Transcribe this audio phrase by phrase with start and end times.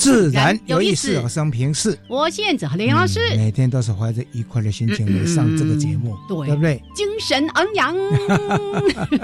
[0.00, 1.96] 自然有意思，生平事。
[2.08, 6.82] 我现在和林老师每天都是怀着愉快的心情来上这个节目，对对不对？
[6.94, 7.94] 精神昂扬。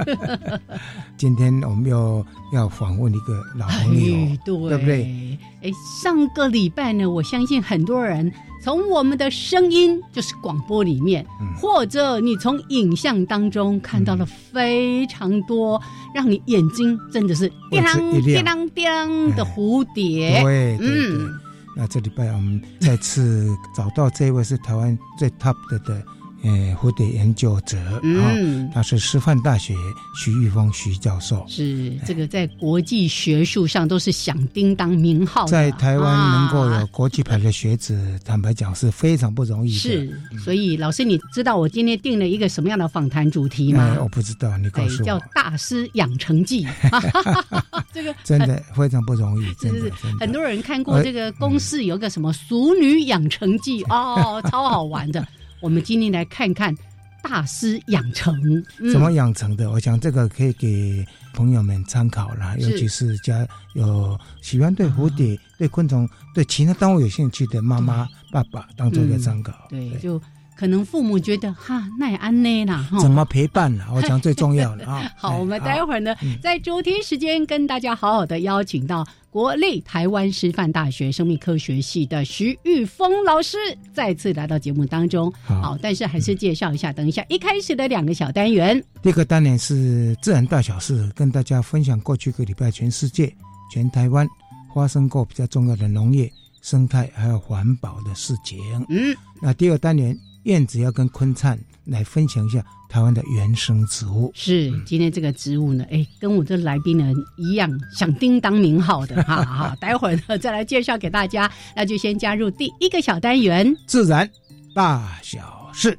[1.17, 5.39] 今天我们要要访问一个老朋友，对对不对？
[5.63, 5.71] 哎，
[6.03, 8.31] 上个礼拜呢，我相信很多人
[8.67, 11.25] 从我们的声音，就是广播里面，
[11.57, 15.81] 或者你从影像当中看到了非常多
[16.13, 20.43] 让你眼睛真的是叮当叮当叮当的蝴蝶。
[20.43, 21.29] 对对对。
[21.77, 26.03] 那这礼拜我们再次找到这位是台湾最 top 的的。
[26.47, 29.75] 呃，蝴蝶研究者嗯，他是师范大学
[30.15, 39.79] 徐玉峰徐教授，是这个在国际学术上都是响叮当名号，在台湾能够有国际牌的学子，坦白讲是非常不容易的。
[39.79, 43.97] 是，所以老师，你知道我今天定了一个什么样的访谈主题吗？
[44.01, 45.05] 我不知道，你告诉我。
[45.05, 46.65] 叫大师养成记，
[47.93, 49.91] 这个 真的非常不容易，真的。
[50.21, 55.27] 很多人看过这个公式，有个什么熟女养成记哦，超好玩的。
[55.67, 56.73] 我们今天来看看
[57.25, 58.41] 大师养成
[58.93, 59.69] 怎么养成的。
[59.69, 61.05] 我想这个可以给
[61.35, 63.45] 朋友们参考啦，尤其是家
[63.75, 69.53] 有喜欢对蝴蝶、对昆虫、对其他动物有兴趣的妈妈、爸爸，当做一个参考。
[69.69, 70.23] 对，就。
[70.57, 73.85] 可能父母觉得哈那也安内啦，怎么陪伴呢？
[73.95, 75.13] 我讲最重要的啊。
[75.17, 83.59] 好，我们待会儿呢，在周天时间跟大家好好的邀请到国立台湾师范大学生命科学系的徐玉峰老师
[83.93, 85.31] 再次来到节目当中。
[85.45, 88.83] 好，但是还是介绍一下，等一下一开始的两个小单元。
[89.03, 93.31] 第一个单元是自然大小事，跟大家分享过去一个礼拜全世界、
[93.71, 94.27] 全台湾
[94.75, 98.59] 发生过比较重要的农业、生态还有环保的事情。
[98.89, 100.19] 嗯，那第二单元。
[100.47, 104.31] 燕子要跟坤灿来分享一下台湾的原生植物。
[104.33, 109.77] 是，今天这个植物呢，哎，跟我这来宾呢一样，响叮当名号的 哈哈。
[109.81, 114.29] 待会儿呢再来介绍给大家，那就先加入第一个小单元：自然
[114.73, 115.99] 大小事。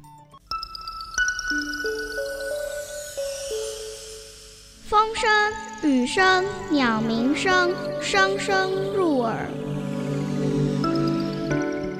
[4.86, 7.70] 风声、雨声、鸟鸣声，
[8.00, 9.46] 声声入耳。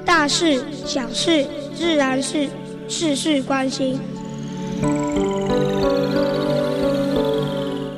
[0.06, 1.46] 大事、小事。
[1.78, 2.50] 自然是
[2.88, 4.00] 事事关心。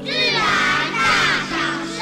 [0.05, 0.43] 自然
[0.93, 1.01] 大
[1.49, 1.95] 小事。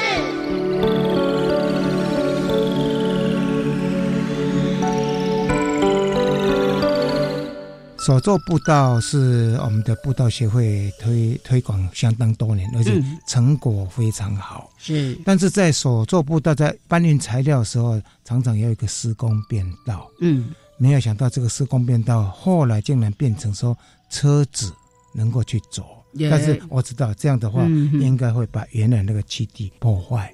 [7.97, 14.69] 所做步道是我们的步道协会推推广相当多年，而且成果非常好。
[14.77, 20.05] 是，但是在所做步道在搬运材料的时候，常常要一个施工变道。
[20.19, 20.49] 嗯。
[20.79, 23.77] 没有想到这个施工变道，后来竟然变成说
[24.09, 24.71] 车子
[25.13, 25.85] 能够去走，
[26.31, 27.63] 但是我知道这样的话，
[28.01, 30.33] 应该会把原来那个基地破坏，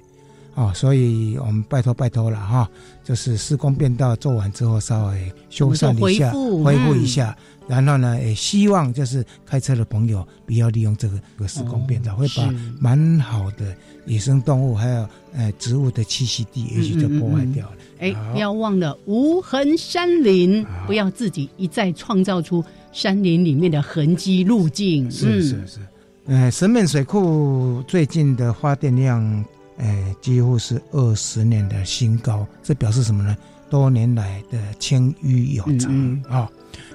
[0.54, 2.70] 啊，所以我们拜托拜托了哈，
[3.02, 6.30] 就是施工变道做完之后，稍微修缮一下，
[6.62, 7.36] 恢复一下，
[7.66, 13.76] 然后呢，也希望就是开车的朋友不要利用这个这个施工变道，会把蛮好的
[14.06, 17.76] 野生动物还有呃植物的栖息地，也许就破坏掉了。
[17.98, 25.10] 哎，不要忘了无痕山林，不要自己一再创造出山林里面的痕迹路径。
[25.10, 25.80] 是是是，
[26.26, 29.44] 呃，神门水库最近的发电量，
[29.78, 33.36] 呃，几乎是二十年的新高，这表示什么呢？
[33.68, 36.48] 多年来的清淤有常啊。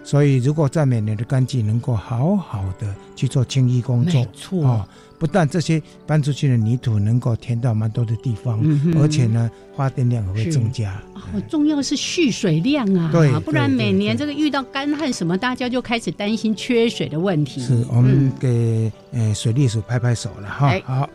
[0.03, 4.87] 所以，如果在每年的干季能够好好的去做清淤工作，没错。
[5.21, 8.59] 不但这些搬出去的泥土能够填到蛮多的地方，
[8.99, 10.99] 而且呢，发电量也会增加。
[11.13, 17.61] 哦，重要是蓄水量啊，对，不然每年这个遇到干旱什么，大家就开始担心缺水的问题。
[17.61, 20.73] 是我们给呃水利署拍拍手了哈。
[20.85, 21.07] 好，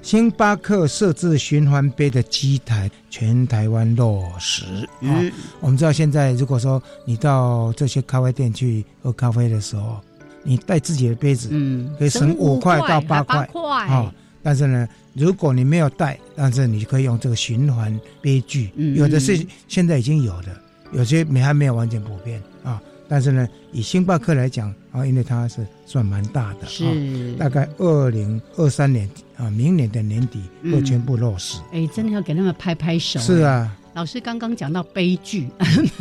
[0.00, 4.62] 星巴克设置循环杯的机台，全台湾落实
[5.02, 5.10] 啊。
[5.58, 10.00] 我们知道现在，如果说你到这些咖啡店去喝咖啡的时候，
[10.42, 13.46] 你带自己的杯子，嗯，可以省五块到八块
[13.86, 14.12] 啊。
[14.42, 20.48] 但是呢，如果你没有带，但是你可以用这个循环杯具，嗯有的是现在已经有的，
[20.92, 22.80] 有些没还没有完全普遍啊。
[23.06, 30.40] 但是呢，以星巴克来讲啊，因为它是算蛮大的，是大概二零二三年啊，明年的年底
[30.72, 31.58] 会全部落实。
[31.72, 33.18] 哎，真的要给他们拍拍手。
[33.20, 35.48] 是啊，老师刚刚讲到悲剧，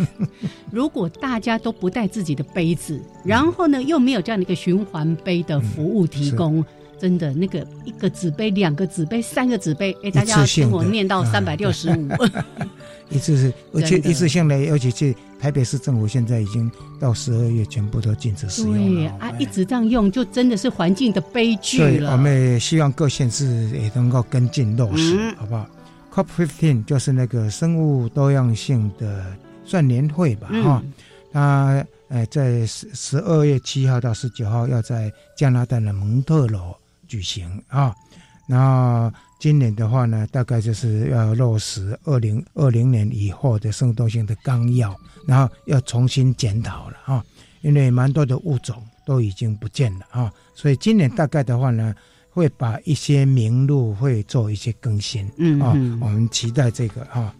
[0.71, 6.63] 如果大家都不带自己的杯子，然后呢又没有这样的一个循环杯的服务提供。
[6.99, 12.09] 真的，那个一个纸杯、两个纸杯、三个纸杯，哎，大家听我念到三百六十五，
[13.09, 16.69] 一次是，而且一次性的，而且去台北市政府现在已经
[16.99, 22.11] 到十二月全部都禁止使用对啊，一直这样用，就真的是环境的悲剧了。
[22.11, 25.65] 我们也希望各县市也能够跟进落实，好不好
[26.19, 29.25] ？COP fifteen 就是那个生物多样性的
[29.63, 30.83] 算年会吧，哈，
[31.31, 36.77] 它呃在十十二月七号到十九号要在加拿大的蒙特罗。
[37.07, 37.91] 举行啊，
[38.47, 44.95] 然后今年的话呢，大概就是要落实二零二零年以后的生动性的纲要，
[45.25, 47.25] 然后要重新检讨了啊，
[47.61, 48.75] 因为蛮多的物种
[49.07, 51.95] 都已经不见了啊，所以今年大概的话呢，
[52.39, 55.71] 会把一些名录会做一些更新，嗯啊，
[56.01, 57.35] 我们期待这个啊，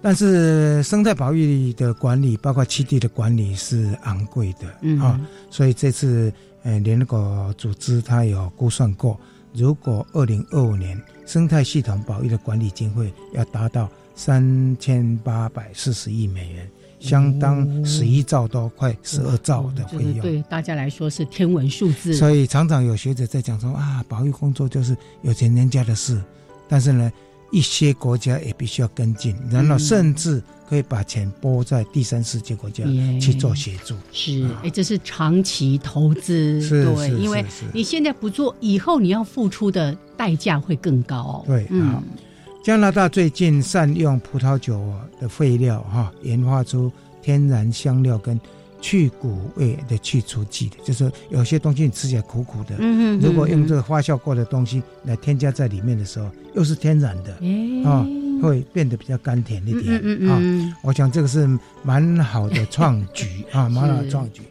[0.00, 4.68] 但是生态保育的管理，包括栖地的管理是昂贵的
[5.02, 5.20] 啊，
[5.50, 6.32] 所以这次。
[6.66, 9.20] 呃，联合国组织它有估算过，
[9.52, 16.66] 如果二零二五年生态系统保育的管理经费要达到三千八百四十亿美元，
[17.08, 22.14] 相当十一兆到，快十二兆的费用，对大家来说是天文数字。
[22.14, 26.20] 所以常常有学者在讲说啊，保育工作就是有钱人家的事，
[26.68, 27.12] 但是呢。
[27.52, 32.82] 一些国家也必须要跟进，然后甚至可以把钱拨在第三世界国家
[33.20, 33.94] 去做协助。
[34.10, 41.44] 是，哎，这是长期投资，对，因为你现在不做，以后你要付出的代价会更高。
[41.46, 42.02] 对，嗯，
[42.64, 44.82] 加拿大最近善用葡萄酒
[45.20, 46.90] 的废料，哈，研发出
[47.20, 48.40] 天然香料跟。
[48.80, 57.32] 去骨味的去除剂的，就是有些东西你吃起来苦苦的，嗯嗯如果用这个发酵过的东西来添加在里面的时候，又是天然的，
[57.88, 58.06] 啊，
[58.42, 61.48] 会变得比较甘甜一点，嗯啊，我想这个是
[61.82, 64.42] 蛮好的创举 啊，蛮好的创举。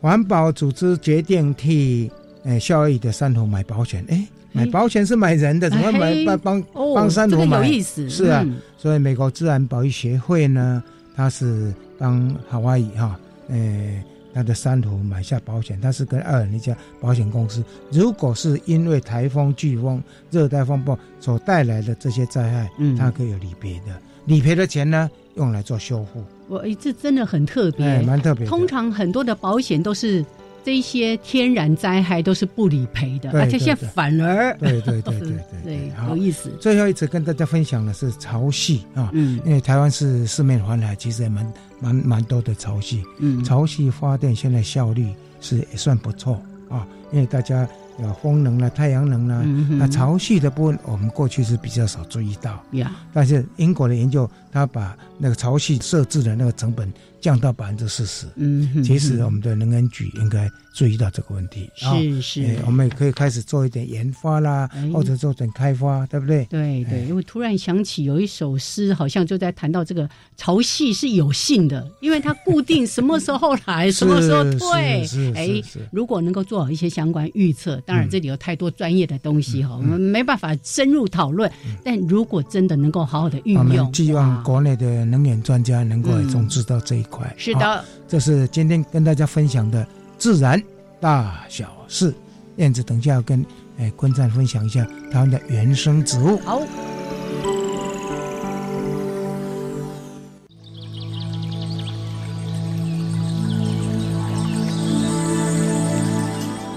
[0.00, 2.08] 环保组织决定替
[2.44, 6.64] 诶效益的山头买保险，哎，买保险是买人的，怎么买帮帮
[6.94, 7.58] 帮山头买？
[7.58, 8.46] 有意思，是啊，
[8.76, 10.82] 所以美国自然保育协会呢，
[11.14, 11.72] 它是。
[12.00, 13.18] 帮夏威夷哈，
[13.48, 14.00] 诶，
[14.32, 17.60] 他的山图买下保险，他是跟爱尔一家保险公司。
[17.90, 20.00] 如果是因为台风、飓风、
[20.30, 24.00] 热带风暴所带来的这些灾害，嗯，它可以有理赔的。
[24.26, 26.22] 理赔的钱呢，用来做修复。
[26.46, 28.46] 我这真的很特别，蛮特别。
[28.46, 30.24] 通常很多的保险都是。
[30.68, 35.32] 这些天然灾害都是不理赔的，而且现在反而对对对对
[35.64, 36.50] 对， 有意思。
[36.60, 45.08] 最后一次跟大家分享的是潮汐啊，嗯，因为台湾是四面环海，其实也蛮蛮蛮多的潮汐，嗯，潮汐发电现在效率
[45.40, 46.38] 是也算不错
[46.68, 47.66] 啊，因为大家。
[48.00, 49.42] 有风能啊，太阳能了，
[49.76, 52.62] 那潮汐的部分，我们过去是比较少注意到。
[52.74, 58.26] 呀，但是英国的研究，他把那个潮汐设置的那个成本降到百分之四十。
[58.36, 61.70] 嗯，其实我们的能源局应该注意到这个问题。
[61.74, 66.44] 是是，我们也可以开始做一点研发啦，或者做点开发，对不对？
[66.46, 75.06] 对对，因为突然想起有一首诗，好像就在谈到这个潮汐是有性的，因为它固定什么时候来， 什么时候退。
[75.34, 77.80] 哎，如果能够做好一些相关预测。
[77.86, 81.50] 当然，这里有太多专业的东西哈，我们没办法深入讨论。
[81.84, 87.34] 但如果真的能够好好的运用，我们希望国内的能源专家能够重视到这一块。
[87.36, 89.86] 是的，这是今天跟大家分享的
[90.18, 90.62] 自然
[91.00, 92.14] 大小事。
[92.56, 93.44] 燕子，等下要跟
[93.78, 96.38] 哎坤赞分享一下他们的原生植物。
[96.40, 96.62] 好。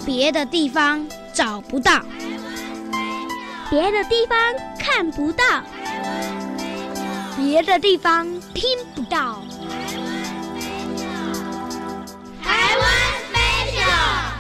[0.06, 2.04] 别的地方找不到，
[3.72, 4.38] 别的地方
[4.78, 5.44] 看不到，
[7.36, 9.42] 别的地方听不到。
[12.72, 12.88] 台湾
[13.28, 14.31] special。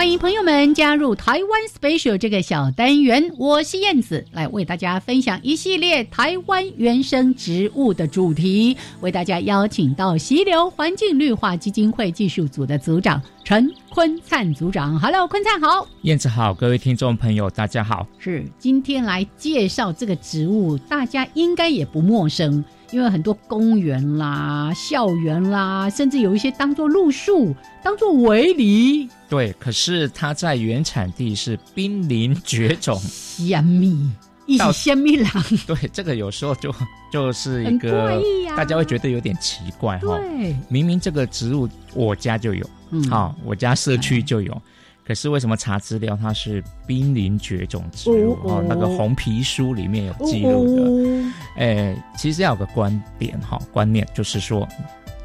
[0.00, 8.74] 欢迎朋友们加入台湾 Special 这个小单元，我是燕子，来为大家分享一系列台湾原生植物的主题。
[9.02, 14.98] 为大家邀请到溪流环境绿化基金会技术组的组长陈坤灿组长。
[14.98, 18.06] Hello，坤灿好，燕子好，各位听众朋友大家好。
[18.18, 22.64] 是今天来介绍这个植物，大家应该也不陌生。
[22.92, 29.08] 因为很多公园啦、校园啦，甚至有一些当做路树、当做围篱。
[29.28, 32.98] 对，可是它在原产地是濒临绝种。
[33.40, 34.10] 仙蜜，
[34.46, 35.30] 一起仙蜜狼。
[35.66, 36.74] 对，这个有时候就
[37.12, 38.20] 就是一个
[38.56, 40.18] 大家会觉得有点奇怪哈。
[40.18, 42.68] 对，明明这个植物我家就有，
[43.08, 44.60] 好，我家社区就有。
[45.06, 48.38] 可是为什么查资料它是濒临绝种植物？
[48.44, 51.32] 哦，那个红皮书里面有记录的。
[51.60, 54.66] 哎，其实要有个观点哈，观念就是说，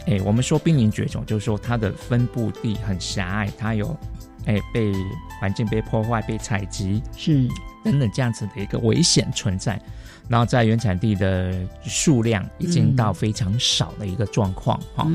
[0.06, 3.98] 哎，我们说濒临绝种，就是说它的分布地很狭隘，它有
[4.46, 4.92] 哎被
[5.40, 7.48] 环境被破坏、被采集是
[7.86, 9.82] 等等这样子的一个危险存在。
[10.28, 15.08] 然后在原产地的数量已经到非常少的一个状况哈，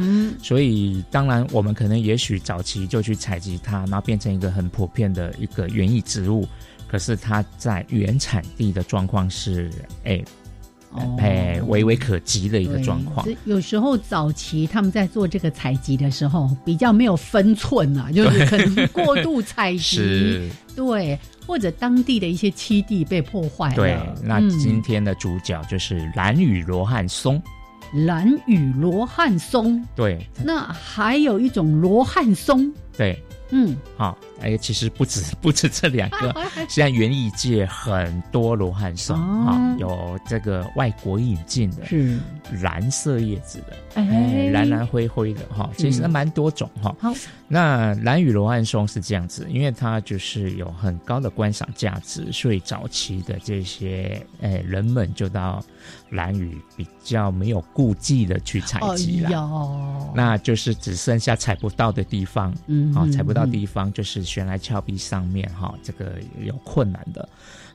[0.43, 6.49] 所以当然我们可能也许早期就去采集它，然后变成一个很普遍的一个园艺植物，
[6.89, 9.71] 可是它在原产地的状况是
[10.05, 10.25] 哎。
[11.19, 13.27] 哎，微微可及的一个状况。
[13.45, 23.77] 有时候早期他们在做这个采集的时候，比较没有分寸啊， 就是可能过度采集，对，或者当地的一些栖地被破坏了。
[23.77, 27.41] 对，那今天的主角就是蓝羽罗汉松。
[27.93, 30.25] 蓝羽罗汉松，对。
[30.45, 33.21] 那还有一种罗汉松，对。
[33.51, 36.35] 嗯，好，哎，其实不止 不止这两个，
[36.69, 42.19] 现在园艺界很多罗汉松哈，有这个外国引进的，是。
[42.63, 46.95] 蓝色叶子的，哎，蓝蓝灰灰的哈，其实蛮多种哈。
[47.01, 47.15] 好，
[47.49, 55.63] 那蓝羽罗汉松是这样子，因为它就是有很高的观赏价值，所以早期的这些哎人们就到。
[56.11, 67.29] 蓝雨比较没有顾忌的去采集了，那就是只剩下采不到的地方，嗯，啊，采不到地方就是悬来峭壁上面哈，这个有困难的。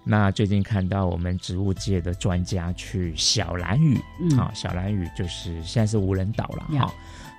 [0.08, 4.00] 那最近看到我们植物界的专家去小蓝屿，
[4.38, 6.94] 啊，小蓝屿就是现在是无人岛了哈，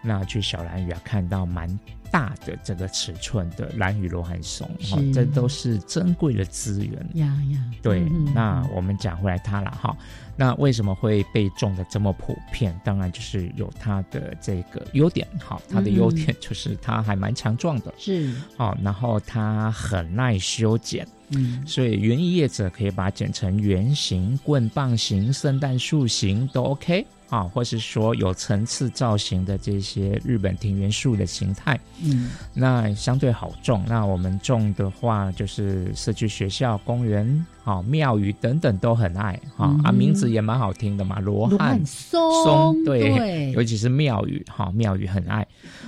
[0.06, 1.78] 那去小蓝屿啊，看到蛮。
[2.08, 6.94] 大的这个尺寸的蓝屿罗汉松，哈，这都是珍贵的资源。
[7.14, 8.00] 呀呀，对。
[8.32, 9.94] 那我们讲回来它了哈，
[10.36, 12.80] 那为什么会被种的这么普遍？
[12.84, 27.04] 当然就是有它的这个优点，哈，它的优点就是它还蛮强壮的，是哦，然后它很耐修剪，嗯，所以园艺业者可以把它剪成圆形、棍棒形、圣诞树形都 OK。
[27.28, 33.84] 啊，或是说有层次造型的这些日本庭园树的形态，嗯，那相对好种。
[33.88, 45.44] 那我们种的话，就是社区、学校、公园、啊庙宇等等都很爱哈啊，名字也蛮好听的嘛，罗汉松，对，尤其是庙宇哈，庙宇很爱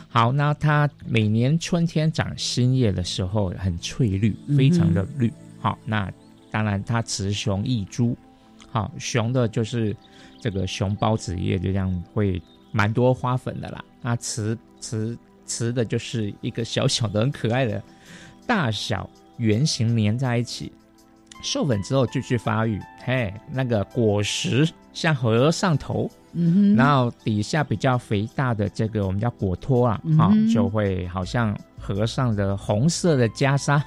[0.08, 0.32] 好。
[0.32, 5.32] 那它每年春天长新叶的时候很翠绿，非常的绿。
[5.60, 6.10] 好，那
[6.50, 8.16] 当然它雌雄异株，
[8.72, 9.94] 好雄的就是。
[10.40, 12.40] 这个熊孢子叶就这样会
[12.70, 17.82] 蛮多花粉的啦，那雌雌雌的就是一个小小的很可爱的，
[18.46, 20.70] 大小圆形粘在一起，
[21.42, 33.82] 授粉之后继续发育，嘿，那个果实像和尚头，嗯哼，然后底下比较肥大的这个我们叫果托啊，好就会好像和尚的红色的袈裟，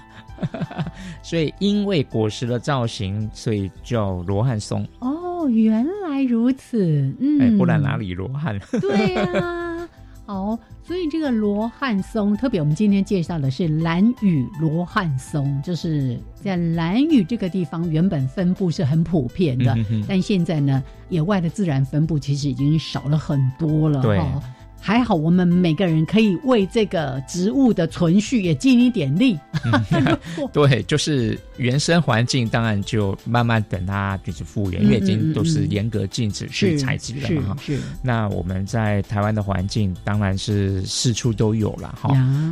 [1.21, 4.83] 所以因为果实的造型，所以叫罗汉松。
[4.99, 5.20] 哦。
[5.41, 8.59] 哦，原来如此，嗯，不然哪里罗汉？
[8.79, 9.89] 对呀，
[10.27, 19.75] 好，所以这个罗汉松，特别我们今天介绍的是蓝雨罗汉松，就是在蓝雨这个地方原本分布是很普遍的，
[20.07, 24.21] 但现在呢，野外的自然分布其实已经少了很多了，对。
[24.83, 29.39] 还好，我们每个人可以为这个植物的存续也尽一点力。
[30.51, 37.55] 对，就是原生环境，当然就慢慢等它就是复原，因为已经都是严格禁止去采集了嘛。
[37.61, 37.79] 是。
[38.01, 42.09] 那我们在台湾的环境，当然是四处都有了哈，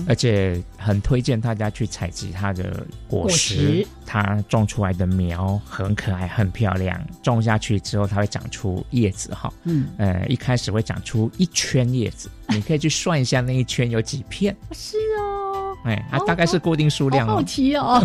[0.08, 3.86] 而且很推荐大家去采集它的果实。
[4.12, 7.00] 它种出来的苗很可爱，很漂亮。
[7.22, 9.54] 种下去之后，它会长出叶子哈。
[9.66, 9.86] 嗯。
[10.00, 12.28] 呃，一开始会长出一圈叶子。
[12.48, 14.56] 你可以去算一下那一圈有几片。
[14.72, 17.28] 是哦，哎，它大概是固定数量。
[17.28, 18.04] 好奇哦。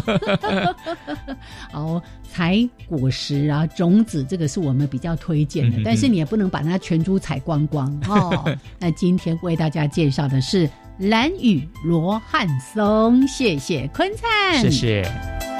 [1.72, 8.54] 好， 采果实啊，种子这个是我们比较推荐的，但是你也不能把它全株采光光哦。
[8.78, 10.68] 那今天为大家介绍的是
[10.98, 15.53] 蓝雨罗汉松，谢谢坤灿，谢谢。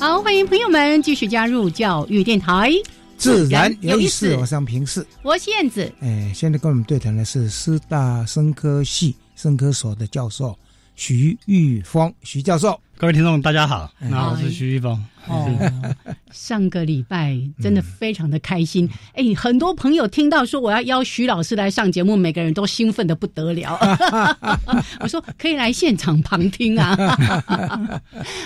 [0.00, 2.70] 好，欢迎朋友们继续加入教育电台，
[3.16, 4.32] 自然有意思。
[4.36, 5.92] 我上平视，我是燕子。
[6.00, 10.56] 哎，现在跟我们对谈的是师大生科系生科所的教授
[10.94, 12.80] 徐玉峰，徐教授。
[12.96, 15.04] 各位听众，大家好，那我是徐玉峰。
[15.26, 15.72] 哦，
[16.30, 18.88] 上个礼拜真的非常的开心。
[19.14, 23.78] 哎，很多朋友听到说我要邀徐老师来上节目，每个人都兴奋的不得了。
[25.00, 26.96] 我说可以来现场旁听啊。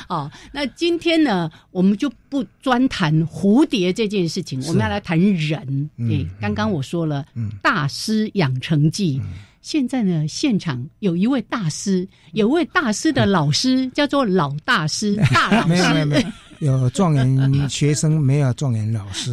[0.09, 5.91] 好， 那今天呢，我们就不专谈蝴蝶这件事情，我们要来谈人。
[6.11, 7.25] 哎，刚刚我说了，
[7.63, 9.21] 大师养成记。
[9.61, 15.69] 现在呢，现场有一位大师，有位大师的老师叫做老大师，大老师。
[15.69, 16.27] 没有没有没有，
[16.63, 19.33] 有状元学生，没有状元老师。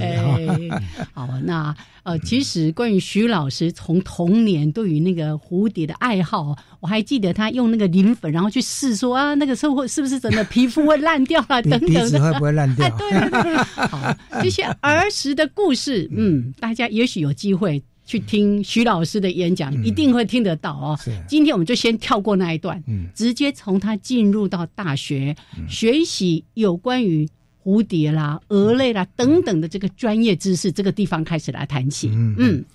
[1.14, 11.62] 好，那呃，其实关于徐老师从童年对于那个蝴蝶的爱好，我还记得他用那个磷粉，然后去试说啊，那个时候是不是真的皮肤会烂掉啊？
[11.70, 12.90] 等等的，会不会烂掉？
[12.98, 13.56] 对对对。
[13.58, 17.84] 好，这些儿时的故事，嗯，大家也许有机会。
[18.10, 21.00] 去听徐老师的演讲，一定会听得到哦。
[21.28, 25.36] 今天我们就先跳过那一段，直接从他进入到大学
[25.68, 27.30] 学习有关于
[27.64, 32.10] 蝴蝶啦、蛾类啦等等的这个专业知识，这个地方开始来谈起。
[32.12, 32.66] 嗯，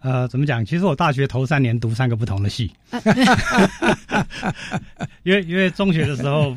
[0.00, 0.64] 呃，怎么讲？
[0.64, 2.72] 其实我大学头三年读三个不同的系，
[5.22, 6.56] 因为因为中学的时候。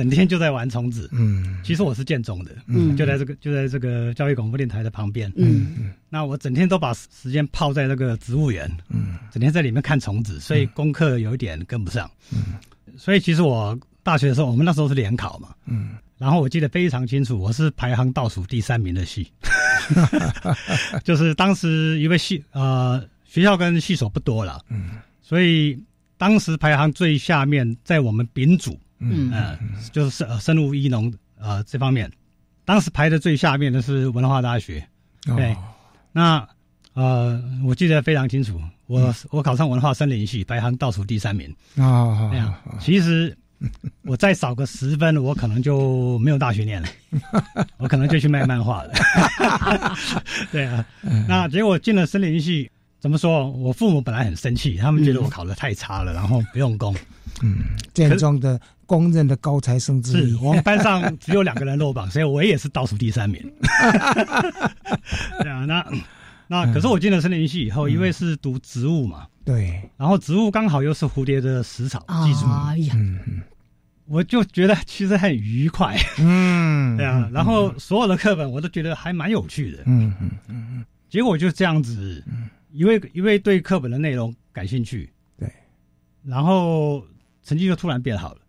[0.00, 12.54] 整天就在玩虫子，嗯，其实我是建中的，嗯，就在这个就在这个教育广播电台的旁边，嗯，那我整天都把时间泡在那个植物园，嗯，整天在里面看虫子，所以功课有一点跟不上，嗯，
[12.96, 19.30] 所以其实我大学的时候，我们那时候是联考嘛，嗯，然后我记得非常清楚，我是排行倒数第三名的系，
[21.04, 25.78] 就是当时因为系呃学校跟系所不多了，嗯，所以
[26.16, 28.80] 当时排行最下面在我们丙组。
[29.00, 29.58] 嗯
[29.92, 32.10] 就是深深入医农呃这方面，
[32.64, 34.86] 当时排的最下面的是文化大学，
[35.36, 35.56] 对，
[36.12, 36.46] 那
[36.92, 43.36] 呃我记得非常清楚，我我考上文化森林系，排行倒数第三名啊，这样，其实
[44.02, 46.88] 我再少个十分，我可能就没有大学念了，
[47.78, 48.92] 我可能就去卖漫画了，
[50.52, 50.84] 对啊，
[51.26, 56.94] 那结果进了森林系，怎么说我父母本来很生气，他们觉得我考的太差了，然后不用功，
[57.42, 57.58] 嗯，
[57.94, 58.60] 建中的。
[58.90, 63.40] 公认的高材生之一，我们班上只有两个人落榜， 所以我也是倒数第三名。
[65.38, 65.86] 对啊，那
[66.48, 72.96] 那可是我进了森林系以后，因为是读植物嘛，对，然后植物刚好又是蝴蝶的食草技术，哎呀，
[74.08, 82.24] 我就觉得其实很愉快，嗯，对啊，然后所有的课本我都觉得还蛮有趣的，嗯嗯嗯，结果就这样子，
[82.72, 85.48] 因为因为对课本的内容感兴趣，对，
[86.24, 87.06] 然后
[87.50, 88.40] 成绩就突然变好了。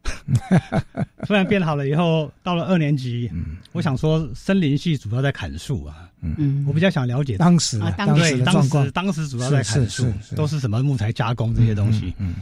[1.25, 3.27] 突然变好了以后，到了二年级，
[3.71, 8.37] 我想说森林系主要在砍树啊，嗯，我比较想了解当时啊当时。
[8.43, 12.35] 当时当时主要在砍树，都是什么木材加工这些东西，嗯，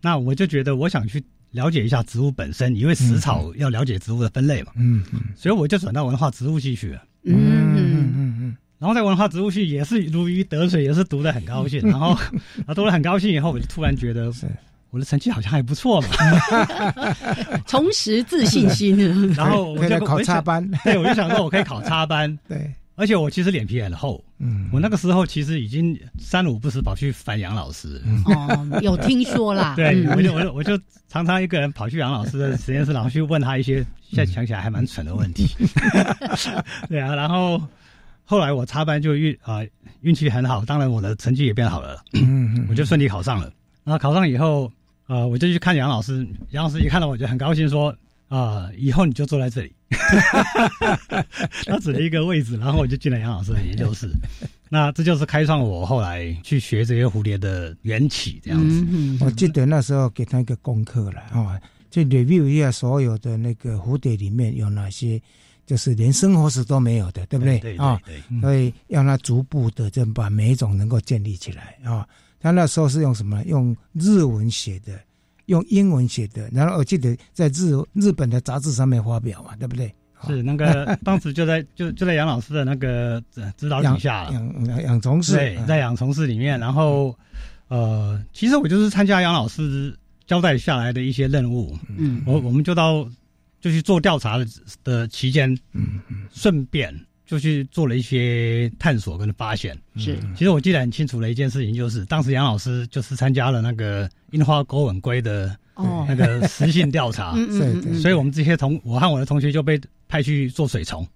[0.00, 7.34] 那我就觉得我想去了解一下植物本身，因为食草要了解植物的分类嘛，嗯嗯，所以我就转到文化植物系去了，嗯。
[7.34, 12.16] 嗯嗯嗯，然后在文化植物系也是如鱼得水，也是读的很高兴，然后
[12.66, 14.32] 啊读的很高兴以后，我就突然觉得。
[14.94, 16.08] 我的成绩好像还不错嘛，
[17.66, 18.96] 重拾自信心。
[19.34, 22.38] 然后我就考插班， 对，我就想说我可以考插班。
[22.48, 24.22] 对，而且我其实脸皮很厚。
[24.38, 28.00] 嗯，我那个时候其实已经三五不时跑去烦杨老师。
[28.24, 29.74] 哦，有听说啦。
[29.74, 30.78] 对，我就我就我就
[31.08, 35.48] 常常一个人跑去杨老师的实验室，然后去问他一些现在想起来还蛮蠢的问题。
[36.88, 37.60] 对啊，然后
[38.24, 39.58] 后来我插班就运啊
[40.02, 42.00] 运气很好，当然我的成绩也变好了。
[42.12, 43.50] 嗯嗯，我就顺利考上了。
[43.82, 44.70] 然后考上以后。
[45.06, 47.94] 啊，我就去看杨老师，杨老师一看到我就很高兴，说
[48.28, 49.72] ：“啊，以后你就坐在这里。
[51.66, 54.08] ”他指了一个位置，然后我就进了杨老师的研究室。
[54.70, 58.84] 那这就是开创我后来去学这些蝴蝶的缘起，这样子。
[59.24, 65.20] 我记得那时候给他一个功课了啊，就 review 一下所有的那个蝴蝶里面有哪些，
[65.66, 67.58] 就是连生活史都没有的，对不对？
[67.60, 68.40] 对对对。
[68.40, 72.08] 所以让他逐步的就把每一种能够建立起来啊。
[72.44, 73.42] 他那时候是用什么？
[73.44, 75.00] 用日文写的，
[75.46, 76.46] 用英文写的。
[76.52, 79.90] 然后我记得在日日本的杂志上面发表嘛，对不对？
[80.26, 83.18] 是那个 当时就在就就在杨老师的那个
[83.56, 85.32] 指导底下，养养虫室。
[85.36, 86.60] 对，在养虫室里面。
[86.60, 87.18] 然后
[87.68, 91.74] 呃，其实我就是参加杨老师交代下来的一些任务。
[91.96, 93.08] 嗯，我我们就到
[93.58, 94.46] 就去做调查的
[94.84, 96.94] 的期间，嗯嗯，顺便
[97.26, 99.76] 就去做了一些探索跟发现。
[99.96, 106.04] 是，其实我记得很清楚的一件事情，就是当时杨老师就是参加了那个樱花钩吻龟的哦。
[106.08, 111.06] 那个实性调查， 对，所以我们这些同我和我的同学就被派去做水虫，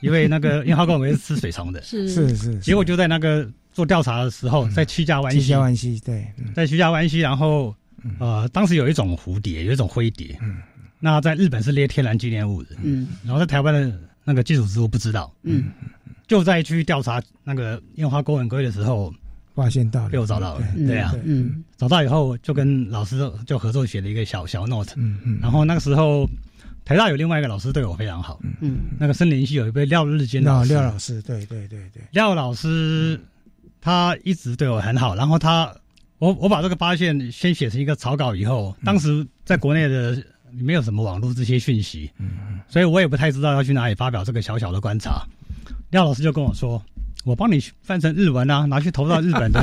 [0.00, 2.08] 因为那个 樱花钩吻龟是吃水虫的，是。
[2.08, 5.48] 是是，结果就在那个做调查的时候，在曲家湾溪，曲。
[5.48, 7.74] 家湾溪对，在曲家湾溪，然后
[8.18, 10.56] 呃，当时有一种蝴蝶，有一种灰蝶，嗯，
[11.00, 14.00] 那在日本是列天然纪念物的，嗯，然后在台湾的。
[14.24, 15.64] 那个基础植物不知道，嗯，
[16.26, 19.12] 就在去调查那个烟花钩吻龟的时候，
[19.54, 20.98] 发现到被我找到了，对。
[20.98, 26.26] 啊，嗯，找到以后就跟老师就合作写了一个小小 note，嗯嗯，然后那个时候
[26.84, 33.20] 台大有另外一个老师对我非常好，嗯，那个森林系有一位廖日坚老师，廖老师，对对对对，廖老师
[33.80, 35.70] 他一直对我很好，然后他
[36.18, 40.22] 我我把这个发现先写成一个草稿以后，当时在国内的。
[40.58, 45.22] 没有什么网络这些讯息，嗯，所以我也不太知道要去哪里发表这个小小的观察。
[45.90, 46.82] 廖老师就跟我说
[47.24, 49.62] ：“我帮你翻成日文啊，拿去投到日本的。”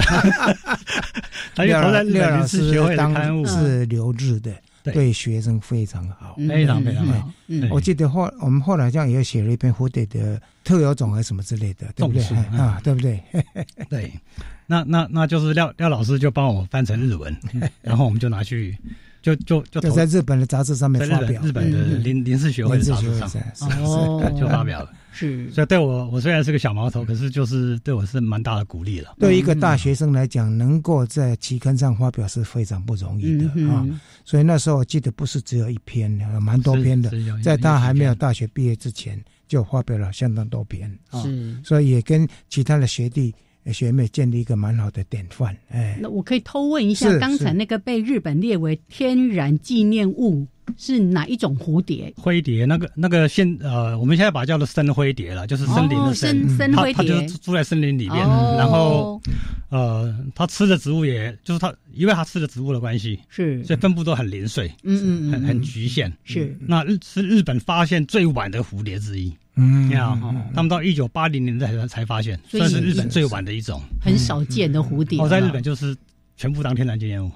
[1.54, 7.30] 他就投在日本学学会的刊物，是留日的，对学生非常好，非常非常好。
[7.69, 12.23] 我记得后我们后来这样也写了一篇蝴蝶的特有种还是什么之类的，对不对
[12.58, 12.80] 啊？
[12.84, 13.21] 对不对？
[13.89, 14.13] 对，
[14.65, 17.36] 那那那就是廖廖老师就帮我翻成日文，
[17.82, 18.77] 然后我们就拿去。
[19.21, 23.29] 就就就在日本的杂志上面发表，日本的林林氏学会的杂志上，
[23.84, 24.91] 哦， 就发表了。
[25.13, 29.13] 是，所以对我，我虽然是个小毛头，可是就是对我是蛮大的鼓励了。
[29.19, 33.86] 对一个大学生来讲，能够在期刊上发表是非常不容易的啊。
[34.23, 36.10] 所以那时候我记得不是只有一篇，
[36.41, 37.12] 蛮多篇的，
[37.43, 41.21] 在他还没有大学毕业之前就发表了相当多篇啊。
[41.62, 43.36] 所以也跟其他的学弟。
[43.71, 50.47] 学妹建立一个蛮好的典范，哎，那我可以偷问一下，刚才那个被日本列为天然纪念物
[50.78, 52.12] 是哪一种蝴蝶？
[52.17, 58.17] 灰蝶，那个那个现呃，我们现在把它叫做深灰蝶了，就是森林的深深灰蝶，它就住在森林里面，
[58.58, 59.21] 然后
[59.69, 63.63] 呃，它吃的植物也就是它，因为它吃的植物的关系，是。
[63.63, 66.58] 所以分布都很零碎，嗯嗯，很很局限，是。
[66.60, 69.32] 那日是日本发现最晚的蝴蝶之一。
[69.62, 70.17] 嗯，你好，
[70.56, 75.19] 他们到一九八零年代才才发现，算是日本最晚的一种很少见的蝴蝶。
[75.19, 75.95] 哦，在日本就是
[76.36, 77.32] 全部当天然纪念物。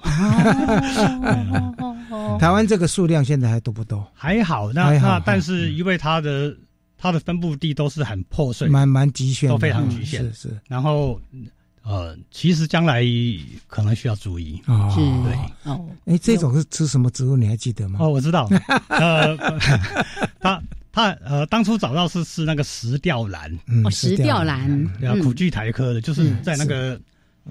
[2.40, 4.04] 台湾这个数量现在还多不多？
[4.12, 6.52] 还好，那那但是因为它的
[6.98, 10.24] 它的分布地都是很破碎，蛮蛮局限，都非常局限。
[10.24, 10.60] 是是。
[10.66, 11.20] 然后
[11.84, 13.04] 呃，其实将来
[13.68, 14.60] 可能需要注意。
[14.66, 15.86] 哦，对哦。
[16.06, 17.36] 哎，这种是吃什么植物？
[17.36, 18.00] 你还记得吗？
[18.02, 18.48] 哦，我知道。
[18.88, 19.36] 呃，
[20.40, 20.60] 它。
[20.96, 23.52] 他呃，当初找到是是那个石吊兰，
[23.84, 24.66] 哦，石吊兰，
[24.98, 26.98] 对啊，苦苣苔科的，就是在那个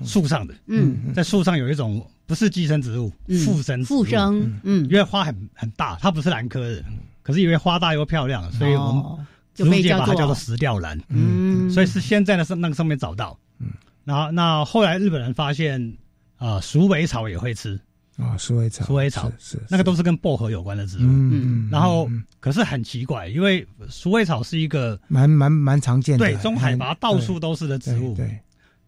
[0.03, 3.13] 树上的，嗯，在树上有一种不是寄生植物，
[3.45, 6.83] 附生，附生，嗯，因为花很很大，它不是兰科的，
[7.21, 13.67] 可是因为花大又漂亮，所以我们植物界把它叫做石吊兰，嗯，所以是现在的上那个上面找到，嗯，
[14.05, 15.95] 然后那后来日本人发现
[16.37, 17.79] 啊，鼠尾草也会吃。
[18.17, 21.01] 啊，鼠尾草，鼠尾草是那个都是跟薄荷有关的植物。
[21.03, 28.15] 嗯，然后可是很奇怪，因为鼠尾草是一个蛮蛮蛮常见的，对，中海拔到处都是的植物。
[28.15, 28.39] 对，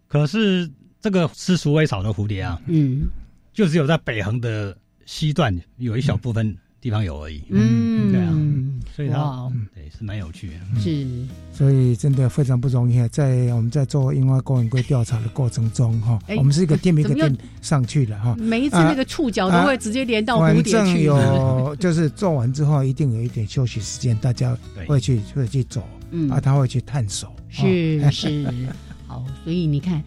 [0.08, 0.70] 可是
[1.02, 3.08] 这个吃鼠尾草的蝴蝶啊，嗯，
[3.54, 7.44] 就只有在北横的西段有一小部分地方有而已。
[7.50, 8.34] 嗯，对啊。
[8.96, 11.06] 所以它对是蛮有趣的，是，
[11.52, 13.06] 所以真的非常不容易。
[13.10, 18.36] 在我们在做樱花公园龟调查的过程中，哈，我们是一个店一个店上去了，哈。
[18.40, 21.04] 每一次那个触角都会直接连到蝴蝶去。
[21.04, 28.48] 有，就是做完之后一定有一点休息时间，大家会去会去走，嗯，啊，他会去探索，是是，
[29.06, 30.02] 好，所以你看。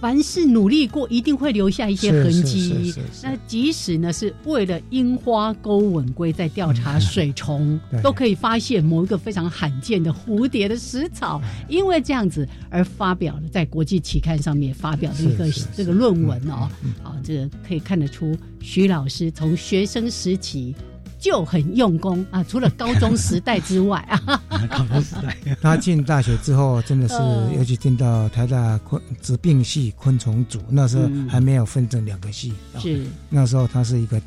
[0.00, 2.94] 凡是努力过，一定会留下一些痕迹。
[3.22, 16.68] 那即使呢，是为了樱花钩吻龟在调查水虫， 都可以发现某一个非常罕见的蝴蝶的食草， 因为这样子而发表了在国际期刊上面发表的一个这个论文哦。
[17.02, 20.74] 好，这个可以看得出徐老师从学生时期。
[21.20, 22.24] 就很用功。
[22.30, 22.42] 啊！
[22.48, 23.98] 除了高中时代之外。
[24.08, 27.14] 啊， 高中时代， 他进大学之后真的是，
[27.56, 33.04] 尤其进到台大昆植病系昆虫组，那时候还没有分成两个系，是。
[33.28, 34.20] 那时候他是一个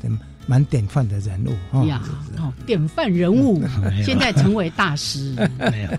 [0.46, 2.02] 蛮典范的人物呀，
[2.38, 3.62] 哦，典范人物，
[4.04, 5.34] 现在成为大师。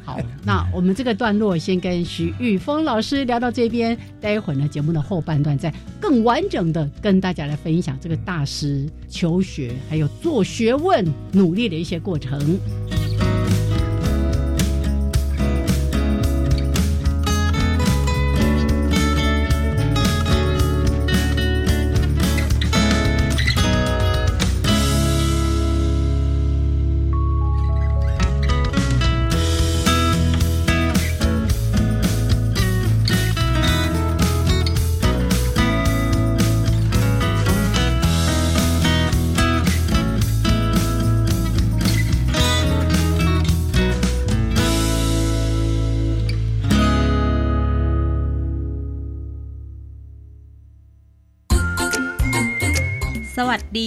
[0.04, 12.60] 好，那我们这个段落先跟徐玉峰老师聊到这边，待会儿呢节目的后半段再更完整的跟大家来分享这个大师求学还有做学问努力的一些过程。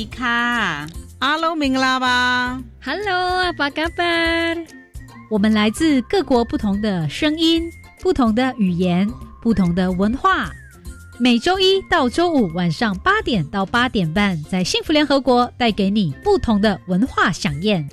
[0.06, 0.86] 卡，
[1.18, 4.66] 阿罗明拉巴，Hello 阿巴嘎贝，
[5.30, 9.10] 我们来自各国不同的声音、不同的语言、
[9.42, 10.50] 不同的文化。
[11.18, 17.88] 每周一到周五晚上八点到八点半，在幸福联合国带给你不同的文化飨宴，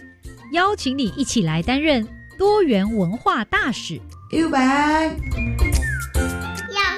[0.51, 3.99] 邀请你一起来担任多元文化大使。
[4.31, 4.67] 预备要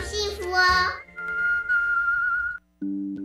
[0.04, 0.64] 幸福哦。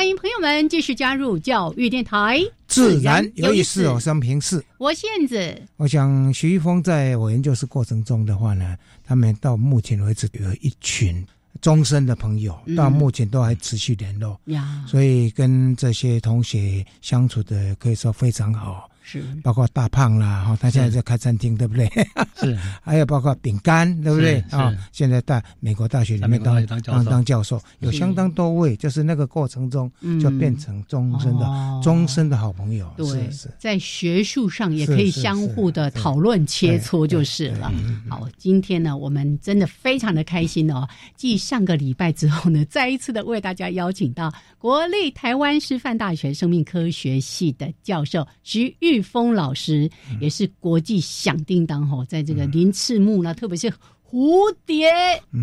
[0.00, 4.64] 欢迎朋友们继续加入教育电台，自然有意思哦，生平事。
[4.78, 11.22] 我燕子，我想徐一峰在我研究室过程中的话呢，他们到目前为止有一群
[11.60, 14.40] 终身的朋友，到目前都还持续联络。
[14.46, 18.89] 呀，所以跟这些同学相处的可以说非常好。
[19.10, 21.90] 是，包括大胖啦，哈，他现在在开餐厅，对不对？
[22.36, 24.38] 是， 还有包括饼干，对不对？
[24.50, 32.88] 啊，现在在美国大学里面当当当教授，有相当多位，就是那个过程中就变成终身的终身的好朋友。
[32.96, 37.72] 对，在学术上也可以相互的讨论切磋就是了。
[38.08, 40.86] 好，今天呢，我们真的非常的开心哦。
[41.16, 48.99] 继上个礼拜之后呢，再一次的为大家邀请到国立台湾师范大学生命科学系的教授徐玉。
[49.02, 53.72] 峰老师也是国际响叮当哈，在这个鳞翅目呢，特别是
[54.08, 54.90] 蝴蝶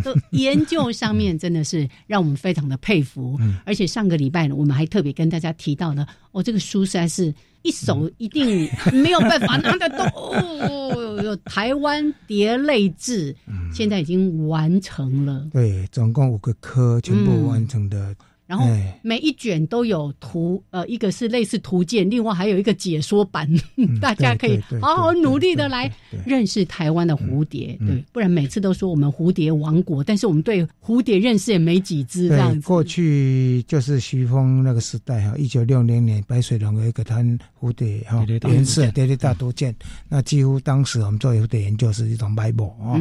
[0.03, 3.39] 的研究上面，真的是让我们非常的佩服。
[3.65, 10.05] 而且上个礼拜呢，我们还特别跟大家提到呢，哦，这个书实在是一手一定没有办法拿得动。
[10.67, 13.33] 哦，有台湾蝶类志，
[13.73, 15.47] 现在已经完成了。
[15.51, 18.13] 对，总共五个科全部完成的。
[18.47, 18.65] 然后
[19.01, 23.47] 每一卷都有图，呃，一个是类似图鉴，另外还有一个解说版，
[24.01, 25.91] 大家可以好好努力的来
[26.25, 32.65] 认识台湾的蝴蝶，对，不然每次都说我们蝴蝶王国，但是我们对蝴蝶认识也没几只这样子。
[32.65, 39.75] 过去就是徐峰那个时代哈，一九六零年白水龙有一个谈蝴蝶哈颜色蝶蝶大多见，
[40.07, 42.97] 那几乎当时我们做蝴蝶研究是一种 bible 啊，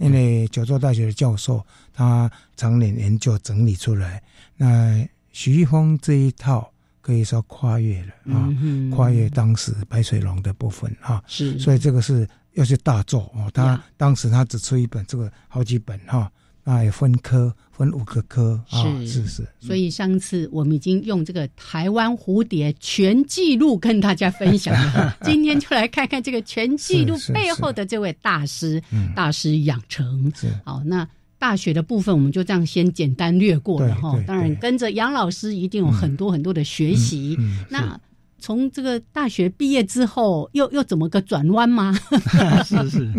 [0.00, 1.60] 因为九州大学的教授
[1.94, 4.22] 他常年研究整理出来。
[4.56, 8.48] 那徐一峰这一套可以说跨越了啊，
[8.94, 13.50] 跨越当时白水龙的部分啊，是，所以这个是又是大作哦。
[13.52, 16.30] 他当时他只出一本，这个好几本哈，
[16.62, 19.46] 那也分科分五个科啊，是是。
[19.58, 28.80] 所以上次我们已经用这个台湾蝴蝶全记录跟大家分享了， 今天就来看看这个全记录背后的这位大师，
[29.16, 30.32] 大师养成。
[30.64, 31.06] 好，那。
[31.44, 34.18] 大学的部分，我们就这样先简单略过了哈。
[34.26, 37.36] 当然，跟着杨老师一定有很多很多的学习。
[37.68, 38.00] 那
[38.38, 41.92] 从这个大学毕业之后，又又怎么个转弯吗？
[42.64, 43.12] 是是，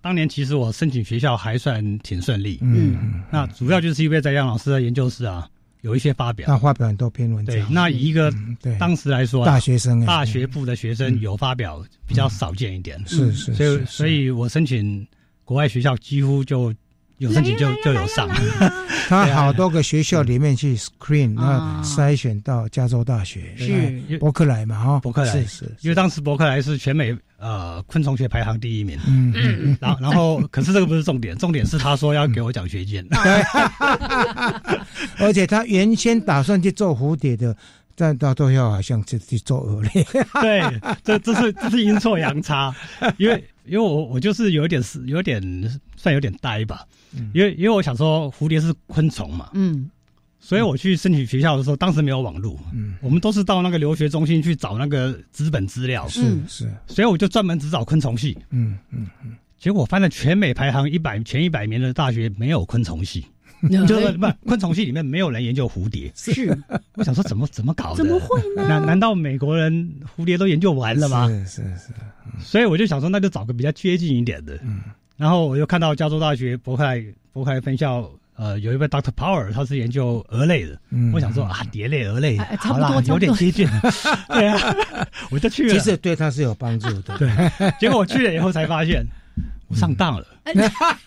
[0.00, 2.58] 当年其实我申请学校还算挺顺利。
[2.62, 5.46] 嗯，那主要就是因为在杨老师的研究室啊，
[5.82, 7.54] 有一些发表，那发表很多篇文章。
[7.54, 8.32] 对，那以一个
[8.78, 12.98] 当时来说，大学生、大学部的学生有发表比较少见一点。
[13.06, 15.06] 是是，所以所以我申请
[15.44, 16.72] 国外学校几乎就。
[17.18, 18.28] 有申请就就有上。
[19.08, 24.18] 他好多个学校里面去 screen，那筛选到加州大学，是。
[24.18, 28.98] 伯克莱嘛哈，伯克莱是是，因为当时伯克莱是全美呃昆虫学排行第一名。
[29.06, 33.06] 嗯嗯， 然后然后可是这个不是重点，重点是他说要给我奖学金。
[33.10, 33.42] 对。
[35.18, 37.56] 而且他原先打算去做蝴蝶的。
[38.00, 39.90] 但到最后好像就去做鹅类，
[40.40, 42.72] 对，这这是这是阴错阳差，
[43.16, 45.42] 因为因为我我就是有点是有点
[45.96, 46.84] 算有点呆吧，
[47.34, 49.90] 因为因为我想说蝴蝶是昆虫嘛，嗯，
[50.38, 63.26] 所以我去申请学校的时候，当时没有网络，嗯，我们都是到那个留学中心去找那个资本资料，是是，所以我就专门只找昆虫系，嗯嗯嗯，结果翻了全美排行一百前一百名的大学没有昆虫系。
[63.88, 66.56] 就是不昆虫系里面没有人研究蝴蝶，是
[66.94, 67.96] 我想说怎么怎么搞的？
[67.96, 68.68] 怎么会呢？
[68.68, 71.26] 难难道美国人蝴蝶都研究完了吗？
[71.44, 71.92] 是是是，
[72.38, 74.56] 所以我就想说那就找个比较接近一点的。
[74.62, 74.80] 嗯，
[75.18, 80.78] 然后我又看到加州大学伯克莱伯克莱分校，呃，有一位 Doctor Power，他是研究蛾类的。
[80.90, 83.66] 嗯，我想说啊，蝶类、蛾类，差不多有点接近。
[84.30, 84.76] 对啊，
[85.30, 85.74] 我就去了。
[85.74, 87.18] 其实对他是有帮助的。
[87.18, 87.28] 对，
[87.80, 89.04] 结果我去了以后才发现
[89.66, 90.26] 我上当了。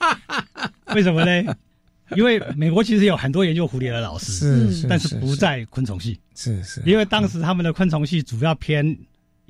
[0.93, 1.55] 为什么呢？
[2.17, 6.81] 因为美国其实有很多研究蝴蝶的老师，是，但是不在昆虫系，是是。
[6.85, 8.85] 因为当时他们的昆虫系主要偏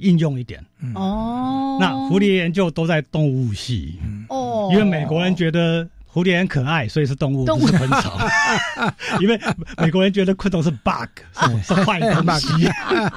[0.01, 0.63] 应用一点，
[0.95, 1.77] 哦。
[1.79, 4.69] 那蝴蝶研究都在动物系，哦。
[4.71, 8.11] 因为美国人觉得蝴蝶很可爱，所以是动物，不是昆虫。
[9.21, 9.39] 因为
[9.77, 11.09] 美国人觉得昆虫是 bug，
[11.63, 12.47] 是坏东西。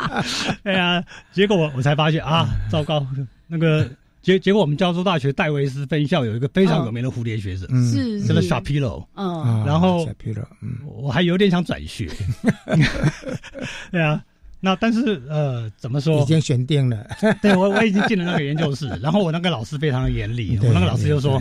[0.63, 3.07] 对 呀，结果我我才发现啊，糟糕，
[3.47, 3.89] 那个。
[4.25, 9.05] 结结果，我们加州大学戴维斯分校有一个非常有名的蝴蝶学者，是叫做 Shapiro。
[9.17, 10.09] 嗯，然后
[10.97, 12.09] 我还有点想转学。
[13.91, 14.25] 对啊，
[14.65, 16.21] 那但是呃，怎么说？
[16.21, 17.07] 已经选定了。
[17.43, 21.41] 对我我已经进了那个研究室， 然后我那个老师非常的严厉，我那个老师就说。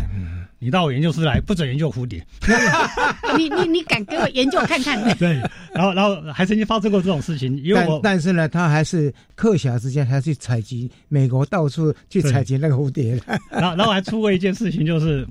[0.59, 2.25] 你到我研究室来，不准研究蝴蝶。
[3.37, 5.13] 你你你敢给我研究看看？
[5.17, 5.33] 对，
[5.73, 13.19] 然后然后还曾经发生过这种事情，因为我但是呢，他还是课暇之间还去采集美国到处去采集那个蝴蝶。
[13.51, 15.27] 然后然后还出过一件事情，就是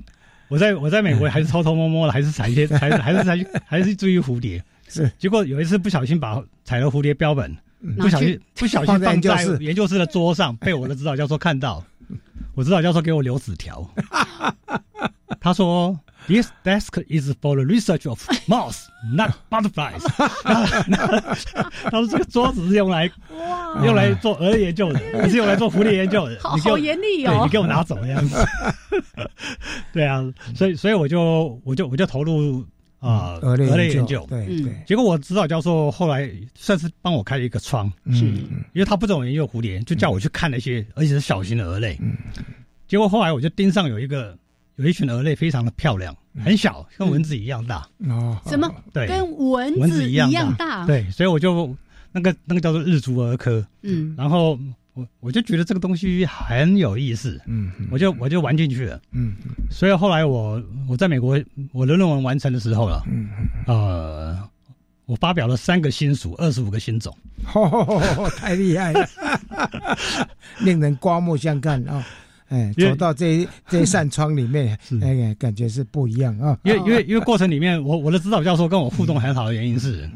[0.49, 4.63] 我在我在美国还是偷偷摸摸的，还是采一些，还是还是采还是注意蝴蝶。
[4.87, 7.51] 是，结果有一次不小心把采了蝴蝶标本，
[7.97, 11.83] 不小心不小心放在研究室的桌上，被我的指导教授看到。
[12.55, 13.89] 我指导教授给我留纸条。
[15.41, 19.99] 他说：“This desk is for the research of moths, not butterflies。
[21.85, 23.09] ”他说：“这个桌子是用来
[23.83, 27.41] 用来做蛾研究的，不是用来做蝴蝶研究的。”好严厉哦！
[27.43, 28.37] 你给我拿走这样子。
[29.91, 30.23] 对啊，
[30.55, 32.63] 所以所以我就我就我就投入
[33.03, 34.25] 啊蛾类研究。
[34.29, 34.73] 对对。
[34.87, 41.99] 结果我指导教授后来算是帮我开了一个窗，是，因为他不懂研究蝴蝶，就叫我去看那些而且是小型的蛾类。
[42.87, 44.37] 结果后来我就盯上有一个。
[44.77, 47.87] 有一群蛾类非常的漂亮，很小，跟蚊子一样大。
[48.09, 48.67] 哦，什么？
[48.91, 50.83] 对，跟蚊子一样大。
[50.87, 51.77] 对，所以我就
[52.11, 53.63] 那个那个叫做日足蛾科。
[53.83, 54.57] 嗯，然后
[54.93, 57.41] 我我就觉得这个东西很有意思。
[57.47, 59.01] 嗯，我就我就玩进去了。
[59.11, 59.35] 嗯，
[59.69, 61.39] 所以后来我我在美国
[61.71, 63.03] 我的论文完成的时候了。
[63.07, 63.29] 嗯
[63.65, 64.37] 呃，
[65.05, 67.15] 我发表了三个新属，二十五个新种。
[68.37, 69.09] 太厉害了，
[70.61, 72.05] 令人刮目相看啊！
[72.49, 76.57] 哎，走到这这一扇窗里面， 哎，感觉是不一样啊。
[76.63, 80.09] 因为因为因为过程里面，我我的指导教授跟我互动很好的原因是，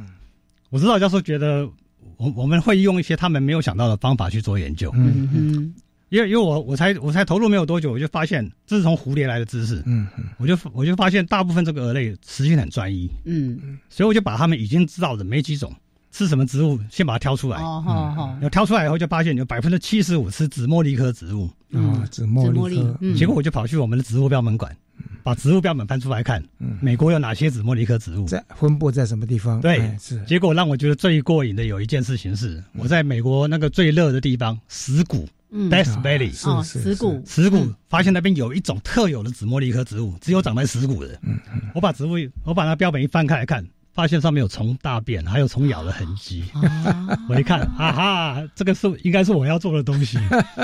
[0.69, 1.67] 我指导教授觉得
[2.17, 4.91] 我我们会用一些他们没有想到的方法去做研究。
[4.95, 5.75] 嗯嗯。
[6.09, 9.83] 因为因为我我才我才投入没有多久，我就发现这是从蝴蝶来的知识。
[9.85, 10.25] 嗯嗯。
[10.37, 13.09] 我就我就发现大部分这个蛾类实性很专一。
[13.25, 13.77] 嗯嗯。
[13.89, 15.73] 所以我就把他们已经知道的没几种。
[16.17, 16.79] 吃什么植物？
[16.89, 17.57] 先把它挑出来。
[17.61, 18.37] 哦，好好。
[18.41, 21.47] 要挑出来以后，就发现有百分之七十五是紫茉莉科植物。
[21.73, 23.13] 啊，紫茉莉科。
[23.15, 24.75] 结果我就跑去我们的植物标本馆，
[25.21, 26.43] 把植物标本翻出来看，
[26.81, 28.25] 美国有哪些紫茉莉科植物？
[28.25, 29.61] 在分布在什么地方？
[29.61, 30.19] 对，是。
[30.23, 36.33] 结果让我觉得最过瘾的有一件事情是，我在美国那个最热的地方石谷 （Death Valley）。
[36.63, 37.21] 是石谷。
[37.27, 41.19] 石谷发现那边有一种特有的紫茉莉科植物，只有长在石谷的。
[41.75, 43.63] 我把植物，我把那标本一翻开来看。
[43.97, 46.43] 发现上面有虫大便，还有虫咬的痕迹。
[47.27, 50.19] 我一看，啊哈，这个是应该是我要做的东西。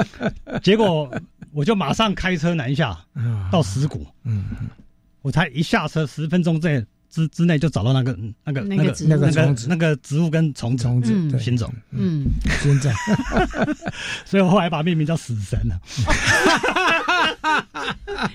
[0.62, 1.12] 结果
[1.52, 2.96] 我就马上开车南下，
[3.52, 4.06] 到石鼓。
[4.24, 4.46] 嗯，
[5.24, 11.74] 我才一下车，十分钟在之之内就找到那个那个那个那个那个植物跟虫子虫子品种。
[11.90, 12.28] 嗯，
[12.62, 12.94] 现在，
[14.26, 15.82] 所以我后来把命名叫死神了。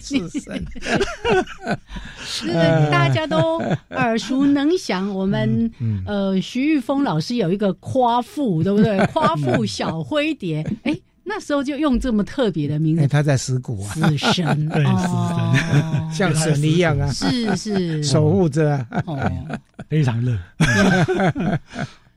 [2.24, 2.52] 是
[2.90, 3.58] 大家都
[3.90, 5.08] 耳熟能详。
[5.08, 5.70] 我们
[6.06, 8.98] 呃，徐玉峰老师有一个夸父，对不对？
[9.12, 10.96] 夸父小灰蝶，哎。
[11.30, 16.10] 那时候就用这么特别的名字，他在石鼓啊，死神， 对，死神。
[16.10, 18.02] 像神一样啊，是是。
[18.02, 18.82] 守护着，
[19.90, 20.34] 非常热，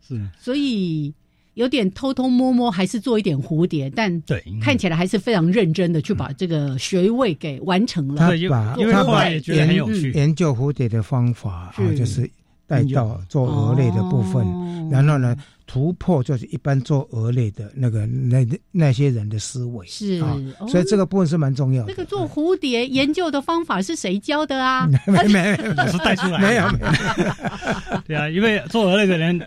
[0.07, 1.13] 是，所以
[1.55, 8.17] 有点偷偷摸摸，还是做一点蝴蝶，但对，看起来还是非常认真的去把这个学位给完成了。
[8.17, 9.75] 他把他把研
[10.13, 12.29] 研究蝴蝶的方法啊，就是
[12.67, 14.45] 带到做蛾类的部分，
[14.89, 15.35] 然后呢。
[15.67, 20.37] 突破就是一般做蛾类的那个那那些人的思维是啊，
[20.67, 21.87] 所以这个部分是蛮重要的。
[21.87, 24.85] 那个做蝴蝶研究的方法是谁教的啊？
[25.07, 26.41] 没 没， 老师带出来。
[26.41, 26.91] 没有没有。
[28.05, 29.39] 对啊，因为做蛾类的人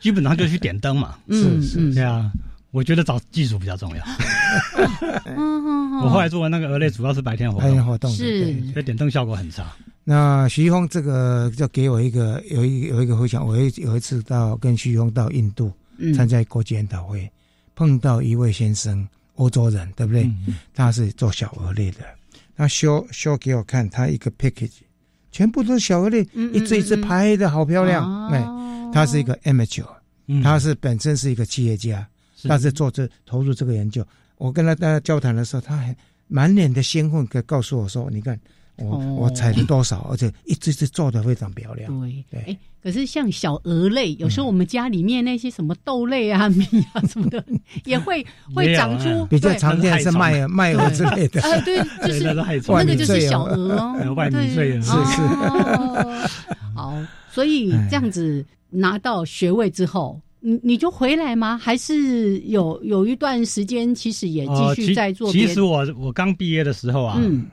[0.00, 1.16] 基本上就去点灯嘛。
[1.28, 2.30] 是是，对啊。
[2.70, 4.04] 我觉得找技术比较重要。
[6.04, 9.74] 我后来做的那个蛾类主要是白天活动，白天活动是，所以点灯效果很差。
[10.04, 15.72] 那徐峰这个就给我一个有一有一个回想，我有有一次到跟徐峰到印度
[16.14, 17.28] 参加国际研讨会，
[17.74, 20.30] 碰到一位先生，欧洲人，对不对？
[20.74, 22.00] 他是做小蛾类的，
[22.54, 24.80] 他修修给我看，他一个 package
[25.30, 28.28] 全部都是小蛾类，一只一只拍的好漂亮。
[28.30, 28.44] 哎，
[28.92, 29.86] 他是一个 amateur，
[30.42, 32.06] 他是本身是一个企业家，
[32.44, 34.06] 但是做这投入这个研究，
[34.36, 38.38] 我跟他大家交谈的时候，他还满脸的兴奋，可告诉我说：“你看。”
[38.78, 42.00] 我我采了多少，而且一只只做的非常漂亮。
[42.00, 47.44] 对对，哎，可是像小鹅类，有时候我们家里面那些什么豆类啊、米啊什么的，
[47.84, 48.24] 也会
[48.54, 51.42] 会长出比较常见是麦麦鹅之类的。
[51.46, 55.22] 啊，对， 就是那个就是小鹅哦，外米穗是是。
[56.74, 56.94] 好，
[57.32, 61.58] 所以这样子拿到学位之后，你你就回来吗？
[61.58, 65.32] 还是有有一段时间，其实也继续在做？
[65.32, 67.44] 其实我我刚毕业的时候啊，嗯。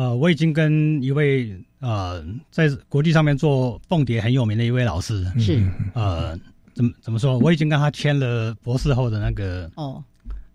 [0.00, 6.34] 呃，我已经跟一位呃，在国际上面做凤蝶很有名的一位老师是呃，
[6.72, 7.36] 怎么怎么说？
[7.36, 10.02] 我已经跟他签了博士后的那个哦，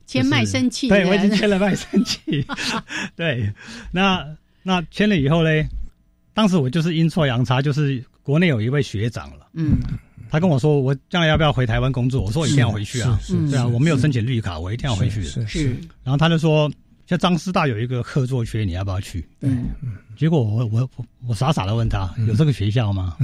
[0.08, 0.90] 签卖身契。
[0.90, 2.44] 对，我已经签了卖身契。
[3.16, 3.54] 对，
[3.92, 4.26] 那
[4.64, 5.68] 那签了以后嘞，
[6.34, 9.78] 当时我就是阴错阳差，就是国内有一位学长了，嗯，
[10.28, 12.24] 他跟我说，我将来要不要回台湾工作？
[12.24, 13.20] 我说我一定要回去啊，
[13.52, 15.22] 对啊，我没有申请绿卡，我一定要回去。
[15.22, 15.68] 是是，
[16.04, 16.68] 然后他就说。
[17.08, 19.28] 像张师大有一个客座学，你要不要去？
[19.42, 19.66] 嗯，
[20.18, 23.16] 结果我我我我傻傻的问他，有这个学校吗？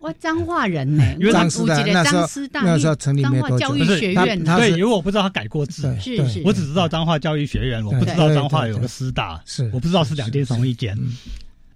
[0.00, 2.26] 我彰化人呢， 因为张师大那时候
[2.62, 10.96] 那时候成立没多久，教育学院对，因为我不知道他改过字，是是，我只知道彰化教育学院，我不知道彰化有个师大，是我不知道是两间同一间，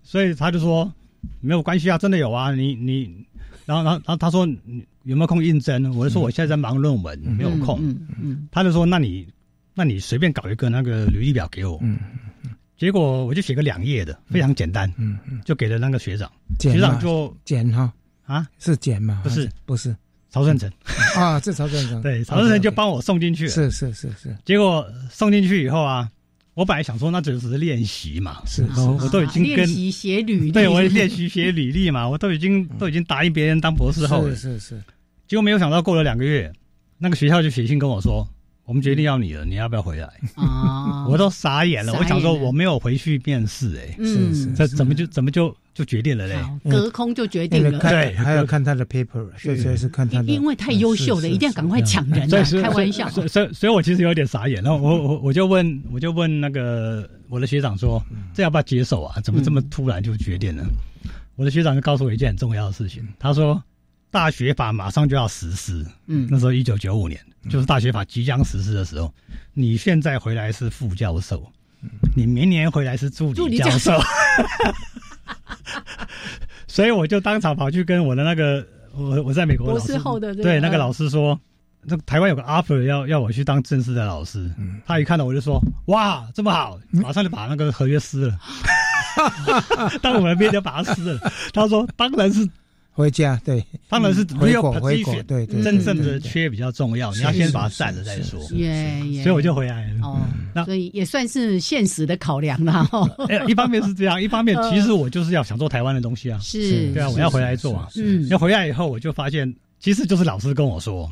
[0.03, 0.91] 所以他就说
[1.41, 3.13] 没有关系啊，真的有啊，你你，
[3.67, 4.47] 然后然后然后他说
[5.03, 5.95] 有没有空应征？
[5.95, 7.81] 我就说我现在在忙论文，没有空。
[7.83, 9.27] 嗯嗯，他就说那你。
[9.75, 11.99] 那你随便搞一个那个履历表给我，嗯，
[12.77, 17.93] 结果我就写个两页的，非常简单，嗯嗯，就给了那个学长，学长就简哈
[18.27, 19.21] 啊，是简吗？
[19.25, 19.49] 不是。
[19.65, 19.97] 不是，
[20.29, 20.71] 曹顺成。
[21.17, 26.09] 啊，是曹顺成，对，曹顺成就帮我送进去了，是是是是，结果送进去以后啊，
[26.55, 34.83] 我本来想说那只是练习嘛，是，我都已经练习写履历，对我练习写履历嘛，我都已经都已经答应别人当博士后了，是是是，
[35.27, 36.53] 结果没有想到过了两个月，
[36.99, 38.29] 那个学校就写信跟我说。
[38.65, 40.09] 我们决定要你了，你要不要回来？
[40.37, 41.07] 啊！
[41.11, 41.93] 我都傻眼了。
[41.95, 46.37] 我想说我没有回去面试，哎，是是，这怎么就怎么就就决定了嘞？
[46.71, 47.79] 隔空就决定了。
[47.81, 50.29] 对，还要看他的 paper，确实是看他的。
[50.29, 52.31] 因为太优秀了，一定要赶快抢人。
[52.31, 53.09] 开玩笑。
[53.11, 54.63] 所以所以所以我其实有点傻眼。
[54.63, 58.01] 然后我我我就问我就问那个我的学长说，
[58.33, 59.21] 这要不要接受啊？
[59.23, 60.65] 怎么这么突然就决定了？
[61.35, 63.61] 我的学长就告诉我一件很重要的事情，他说。
[64.13, 69.13] 大学法马上就要实施，嗯，那时候一九九五年，就是大学法即将实施的时候。
[69.55, 71.51] 你现在回来是副教授，
[72.15, 73.99] 你明年回来是助理教授，
[76.69, 81.41] 所以我就当场跑去跟我的那个我我在美国博士后的对那个老师说，
[81.81, 84.79] 那台湾有个 offer 要要我去当正式的老师，嗯。
[84.85, 88.39] 他一看到我就说，哇，这么好，马上就把那个合约撕了，
[90.03, 91.33] 当我们面就把它撕了。
[91.55, 92.47] 他说，当然是。
[92.95, 98.39] 回家对，当然是回国回国对对，真正的缺比较重要，你要先把它占了再说。
[98.43, 100.01] 所以我就回来了。
[100.03, 100.21] 哦，
[100.55, 102.87] 那所以也算是现实的考量了。
[103.49, 106.39] 一方面是这样，一方面其实我就是要想做台湾的东西啊。
[106.43, 107.89] 是，对啊，我要回来做啊。
[107.97, 111.11] 嗯，要回来以后我就发现，其实就是老师跟我说，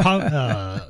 [0.00, 0.80] 宽呃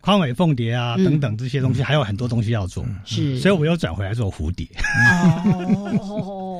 [0.00, 2.84] 宽尾凤蝶啊等等这些东西还有很多东西要做。
[3.04, 4.66] 是，所以我又转回来做蝴蝶。
[6.00, 6.53] 哦。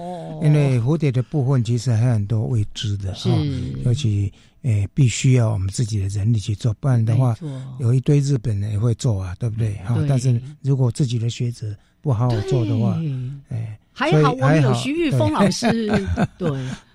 [0.45, 3.31] 因为蝴蝶的部分其实还有很多未知的哈，
[3.85, 4.33] 尤其
[4.63, 7.37] 诶必须要我们自己的人力去做，不然的话
[7.81, 9.75] 有一堆日本人也会做啊，对不对？
[9.85, 13.01] 哈，但是如果自己的学者不好好做的话，
[13.49, 15.91] 哎，还好我们有徐玉峰老师，
[16.39, 16.51] 对。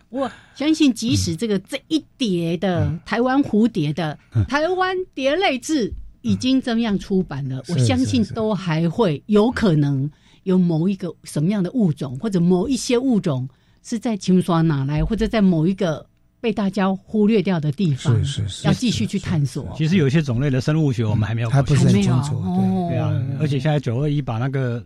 [0.09, 5.93] 我相信，即使这个这一叠的台湾蝴蝶的台湾蝶类志。
[6.21, 10.11] 已经这样出版了，我相信都还会有可能
[10.49, 13.47] 有某一个什么样的物种，或者某一些物种
[13.83, 16.05] 是在青刷哪来，或者在某一个。
[16.41, 19.75] 被大家忽略掉的地方，是是是，要继续去探索。
[19.77, 22.41] 其实有一些种类的生物学，我们还没有，还不是很清楚。
[22.89, 24.81] 对啊，而且现在九二一把那个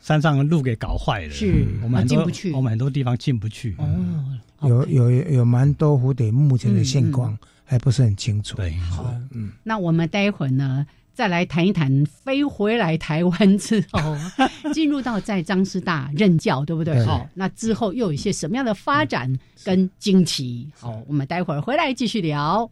[0.00, 3.74] 山上的路给搞坏了，是我们进不去，我们很多地方进不去。
[3.78, 8.56] 哦，有有有蛮多蝴蝶，目前的现况还不是很清楚。
[8.56, 10.86] 对，好，嗯，那我们待会儿呢？
[11.14, 14.16] 再来谈一谈飞回来台湾之后，
[14.74, 17.04] 进入到在张师大任教，对不对？
[17.04, 19.32] 好，那之后又有一些什么样的发展
[19.64, 20.68] 跟惊奇？
[20.78, 22.68] 好，我们待会儿回来继续聊。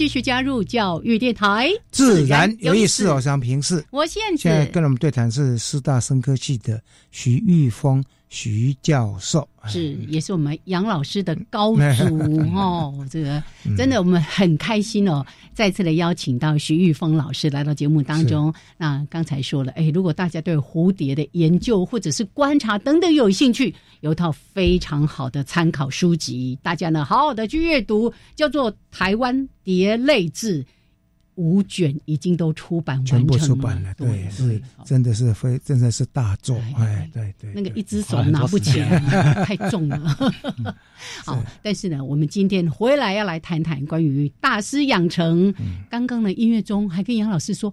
[0.00, 3.06] 继续加入教育电台，自然有意思。
[3.10, 12.94] 我想平视，我现现在跟我们对谈是师大生科系的徐玉峰徐教授，是也是我们杨老师的高足 哦。
[13.10, 13.42] 这个
[13.76, 18.54] 真的我们很开心哦，再次的邀请到徐玉峰老师来到节目当中。
[18.78, 30.62] 那刚才说了，哎，如果大家对蝴蝶的研究或者是观察等等有兴趣，有套非常好的参考书籍，大家呢好好的去阅读，叫做《台湾蝶类志》，
[31.40, 38.98] 五卷已经都出版完成了，全部出版了，对，是真的是非真的是大作，哎，对对，那个一只手拿不起来，
[39.46, 39.98] 太重了。
[41.24, 45.54] 好，但是呢，我们今天回来要来谈谈关于大师养成。
[45.88, 47.72] 刚刚的音乐中还跟杨老师说。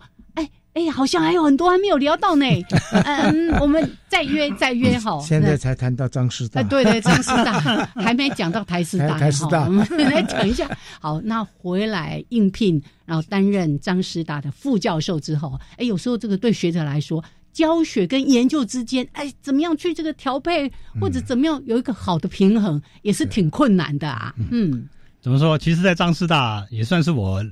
[0.78, 2.46] 哎，好像还有很多还没有聊到呢。
[3.04, 5.20] 嗯，我们再约再约好。
[5.22, 6.62] 现在才谈到张师大。
[6.62, 7.60] 对对，张师大
[8.00, 9.18] 还没讲到台师大。
[9.18, 10.70] 台师大，我们 来讲一下。
[11.02, 20.72] 好，那回来应聘，然后担任张师大的副教授之后，哎，有时候这个对学者来说，教学跟研究之间，哎，怎么样去这个调配，
[21.02, 24.32] 或者怎么样有一个好的平衡，也是挺困难的啊。
[24.52, 24.88] 嗯，
[25.22, 25.58] 怎么说？
[25.58, 27.44] 其实，在张师大也算是我。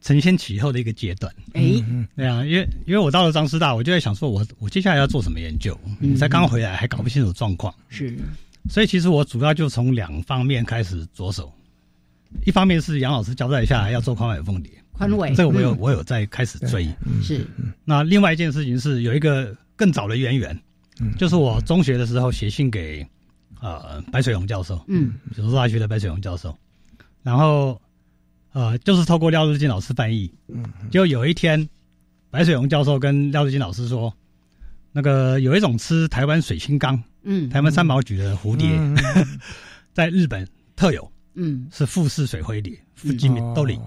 [0.00, 1.84] 承先启后的一个阶段，哎，
[2.16, 5.78] 对啊，因为因为我到了张师大，我就在想说，我我接下来要做什么研究？
[6.18, 8.16] 才刚回来，还搞不清楚状况，是，
[8.70, 11.52] 所以其实我主要就从两方面开始着手。
[12.44, 16.86] 一方面是杨老师交代下来要做宽尾凤蝶，宽尾这个我有我有在开始追。
[17.22, 17.46] 是，
[17.84, 20.58] 那另外一件事情是有一个更早的渊源，
[21.16, 23.06] 就是我中学的时候写信给
[23.62, 26.54] 呃白水龙教授，嗯，九州大学的白水龙教授，
[27.22, 27.80] 然后
[28.58, 31.68] 呃就是透过廖日金老师翻译，嗯，就有一天
[32.28, 34.12] 白水龙教授跟廖日金老师说，
[34.90, 38.68] 那个有一种吃台湾水青缸，嗯，台湾三毛菊的蝴蝶，
[39.94, 40.44] 在日本
[40.74, 41.08] 特有。
[41.40, 43.78] 嗯，是富士水灰蝶，富基米豆里。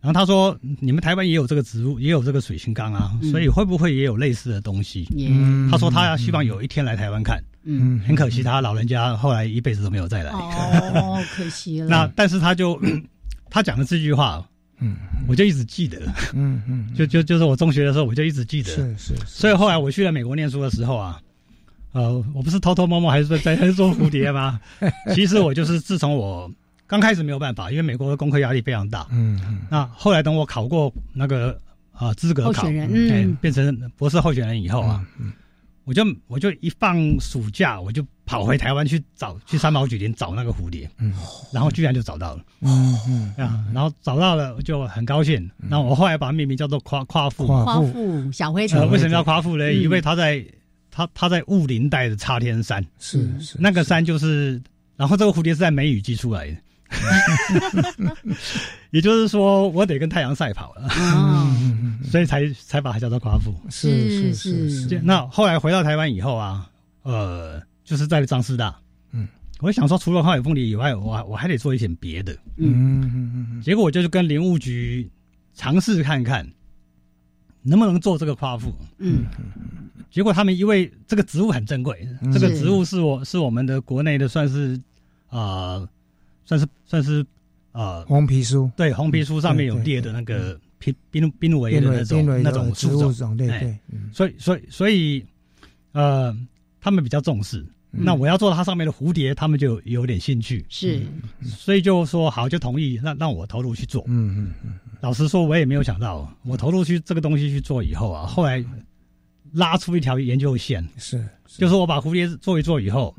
[0.00, 5.06] 然后他说，你们台湾也有这个植物，也有这个水星缸啊，所以会不会也有类似的东西？
[5.14, 7.38] 嗯他说他希望有一天来台湾看。
[7.64, 10.32] 嗯，很可惜他老人家后来一辈子都没有再来。
[10.32, 11.86] 哦， 可惜了。
[11.86, 12.80] 那但是他就
[13.50, 14.42] 他讲的这句话，
[14.78, 14.96] 嗯，
[15.28, 16.00] 我就一直记得。
[16.32, 18.70] 嗯嗯，就就就是我中学的时候我就一直记得。
[18.70, 19.14] 是是。
[19.26, 21.20] 所以后来我去了美国念书的时候啊。
[21.92, 24.60] 呃，我不是偷偷摸摸还是在在做蝴蝶吗？
[25.12, 26.48] 其实我就是自从我
[26.86, 29.08] 刚开始没有办法，因为美国的功课压力非常大。
[29.10, 29.62] 嗯嗯。
[29.68, 31.60] 那后来等我考过那个
[31.92, 35.04] 啊资格考，嗯，变成博士候选人以后啊，
[35.90, 41.12] 我就我就一放暑假，我就跑回台湾去找去三毛菊林找那个蝴蝶，嗯，
[41.52, 45.50] 然后居然就找到了，嗯嗯啊，然后找到了就很高兴。
[45.68, 48.30] 然后我后来把它命名叫做夸夸父，夸父。
[48.30, 48.80] 小灰蝶。
[48.86, 49.72] 为什么要夸父呢？
[49.72, 50.44] 因为他在。
[50.92, 54.60] 他他在雾林带的插天山，是是那个山就是，
[54.96, 56.56] 然后这个蝴蝶是在梅雨季出来的，
[58.90, 60.88] 也就是说我得跟太阳赛跑了，
[62.04, 63.54] 所以才才把它叫做夸父。
[63.70, 65.00] 是是是。
[65.04, 66.68] 那后来回到台湾以后啊，
[67.02, 68.76] 呃，就是在张师大，
[69.12, 69.26] 嗯，
[69.60, 73.00] 我想说除了花海凤梨以外，我我还得做一点别的，嗯。
[73.02, 73.62] 嗯嗯。
[73.62, 75.08] 结果我就是跟林务局
[75.54, 76.46] 尝试看看，
[77.62, 79.24] 能不能做这个夸父，嗯。
[80.10, 84.80] 结果他们因为这个植物很珍贵，这个植物是我是我们的国内的算是
[85.28, 85.86] 啊，
[86.44, 87.24] 算是算是
[87.72, 93.78] 啊红皮书，对红皮书上面有列的那个濒濒濒危的那种那种物种，对对，
[94.12, 95.24] 所以所以所以
[95.92, 96.36] 呃，
[96.80, 97.64] 他们比较重视。
[97.90, 101.02] 那我要做它上面的蝴蝶，他们就有点兴趣，是，
[101.42, 104.04] 所以就说好就同意，让让我投入去做。
[104.06, 108.64] 嗯嗯嗯，老实说，我也没有想到，我投入去这个东西去做以后啊，后来。
[109.54, 113.12] 拉出一条研究线，是，就是我把蝴蝶做一做以后，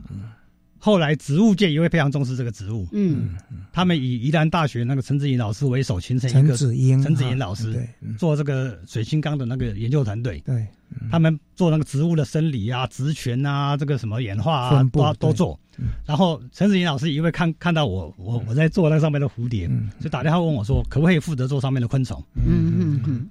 [0.84, 3.36] 后来植物界也会非常重视这个植物，嗯，
[3.72, 10.66] 他们以宜兰大学那个陈子颖老师为首，形成一个陈子英陈子英老师做这个水星缸的那个研究团队，对，
[11.12, 15.60] 他们做那个植物的生理啊、植权啊、这个什么演化啊，都都做。
[16.04, 19.70] 然后陈子英老师因为看看到我我我在做那上面的蝴蝶，
[20.00, 22.22] 就打电话问我说，可不可以负责做上面的昆虫？
[22.36, 23.30] 嗯嗯嗯。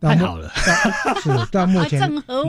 [0.00, 0.48] 太好了，
[1.22, 2.00] 是到目前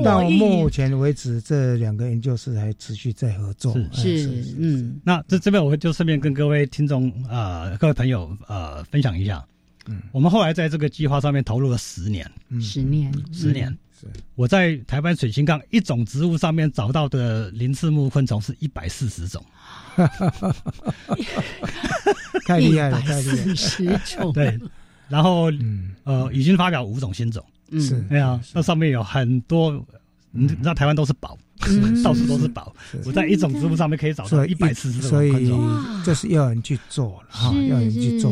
[0.03, 3.73] 到目前为止，这两个研究室还持续在合作。
[3.91, 9.43] 是是嗯，那这这边我就顺便跟各位听众呃各位朋友呃分享一下，
[9.87, 12.29] 嗯，我们后来在这个计划上面投入了十年，
[12.61, 13.75] 十年十年。
[13.99, 19.43] 是我在台湾水星缸一种植物上面找到的鳞翅目昆虫是一百四十种，
[22.45, 24.57] 太厉害了，太厉害，十种对。
[25.09, 25.51] 然后，
[26.03, 29.85] 呃，已经发表五种新种，是，对啊，那上面有很多，
[30.31, 31.37] 你知道台湾都是宝，
[32.03, 32.73] 到处都是宝。
[33.05, 35.51] 我在一种植物上面可以找到一百四十种所以
[36.05, 38.31] 这是要人去做了哈，要人去做。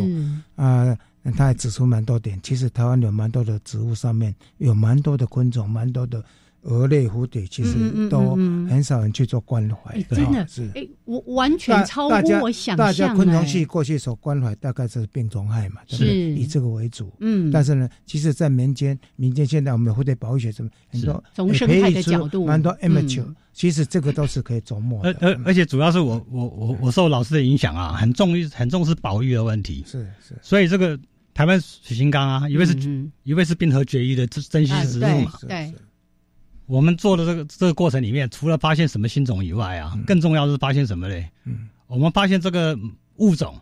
[0.56, 0.98] 啊。
[1.36, 6.24] 他还指出蛮多点，其实台湾有蛮多的植物上面有蛮多的昆虫，蛮多的。
[6.68, 8.36] 蛾类蝴蝶其实都
[8.70, 10.70] 很少人去做关怀，真的是。
[10.76, 12.78] 哎，我完全超乎我想象。
[12.78, 16.06] 大家昆虫系过去所关怀大概是病虫害嘛，是。
[16.36, 17.10] 以这个为主。
[17.22, 25.02] 嗯，但是呢，其实，在民间，民间现在我们蝴蝶保育学什么很多，从生态的角度，蛮多 amateur，其实这个都是可以琢磨。
[25.04, 29.86] 而而而且主要是我我我我受老师的影响啊，很重很重视保育的问题。
[29.88, 31.00] 是是，所以这个
[31.34, 32.76] 台湾水星缸啊，一位是
[33.24, 35.74] 一位是冰河绝育的珍稀植物嘛，对。
[36.68, 41.28] 我们做的这个这个过程里面，除了发现什么新种以外啊，更重要的是发现什么嘞？
[41.46, 42.78] 嗯，我们发现这个
[43.16, 43.60] 物种，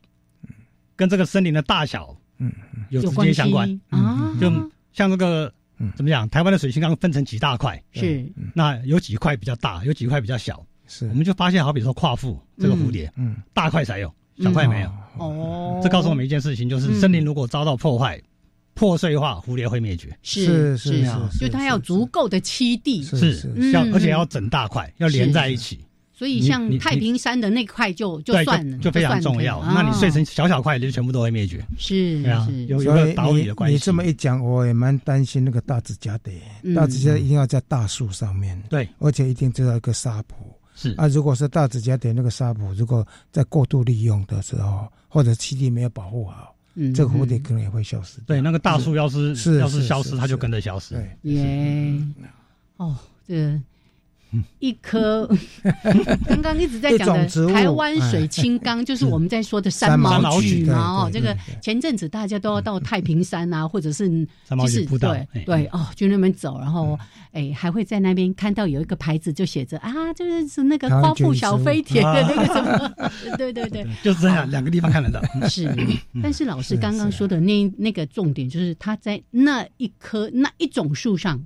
[0.96, 2.52] 跟这个森林的大小，嗯，
[2.90, 3.80] 有直接相关。
[3.90, 4.36] 啊。
[4.42, 4.52] 就
[4.92, 5.54] 像这个，
[5.96, 6.28] 怎么讲？
[6.30, 8.26] 台湾的水星缸分成几大块，是。
[8.54, 10.66] 那有几块比较大，有几块比较小。
[10.88, 14.92] 是，我们就发现，好比说夸父这个蝴蝶，嗯，大块才有，小块没有。
[15.18, 18.20] 哦，这告诉我们一件事情，就是森林如果遭到破坏。
[18.76, 20.16] 破碎化，蝴蝶会灭绝。
[20.22, 25.80] 是是是，就它要足够的栖地，是要而且要整大块，要连在一起。
[26.18, 29.62] 所以像太平山的那块就就算了，就非常重要。
[29.66, 31.62] 那你碎成小小块，就全部都会灭绝。
[31.78, 33.74] 是，对啊，有有个岛屿的关系。
[33.74, 36.32] 你这么一讲，我也蛮担心那个大指甲的。
[36.74, 40.38] 大指甲一定要在大树上面，对，而且一定知道一个沙坡。
[40.74, 48.20] 是啊，如果是大指甲点那个纱布，如果在过度利用的时候，或者栖地没有保护好，嗯，这个蝴蝶可能也会消失。
[48.22, 50.96] 对，那个大树要是是要是消失，它就跟着消失。
[50.96, 52.02] 对，耶，
[52.78, 52.96] 哦，
[53.28, 53.60] 这。
[54.60, 55.30] 一颗，
[56.28, 61.04] 刚刚一直在讲的台湾水青缸，就是我们在说的三毛榉嘛。
[61.04, 64.10] 哦，这个前阵子大家都要到太平山啊，或者是
[64.50, 66.98] 就是对对哦，去那边走，然后
[67.32, 75.22] 哎，还会在那边看到有一个牌子，就写着啊，就是那个花布小飞田的那个 什么，对对对， 就是这样，两个地方看得到。
[75.48, 75.74] 是，
[76.22, 81.44] 但是老师刚刚说的那那个重点，就是他在那一棵那一种树上。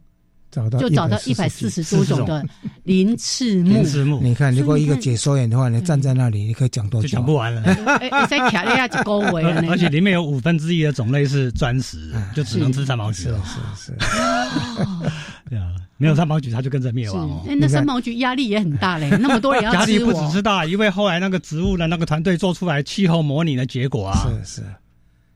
[0.52, 2.44] 就找到一百四十多种的
[2.84, 4.20] 鳞翅目。
[4.22, 7.08] 你看，如果一个解说员的话，你站在那里，你可以讲多久？
[7.08, 7.62] 讲不完了。
[8.28, 9.64] 在卡了一下就高维了。
[9.70, 13.40] 而且里面有五分之一的种类是专食，就只能吃三毛菊了。
[13.46, 13.98] 是是。
[15.50, 17.44] 对啊，没有三毛菊，它就跟着灭亡哦。
[17.60, 24.64] 那三毛菊压力也很大嘞， 那么多人要吃压力不只是大，因为后来那个植物的那个团队做出来气候模拟的结果啊，是是。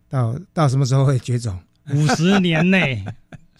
[0.10, 1.56] 到到什么时候会绝种？
[1.92, 3.04] 五十年内。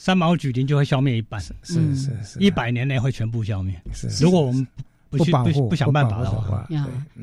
[0.04, 1.54] 三毛榉林就会消灭一半，是
[1.96, 3.74] 是是，一百年内会全部消灭。
[3.94, 4.68] 是，如果我们
[5.10, 6.68] 不去不保护、不想办法的话，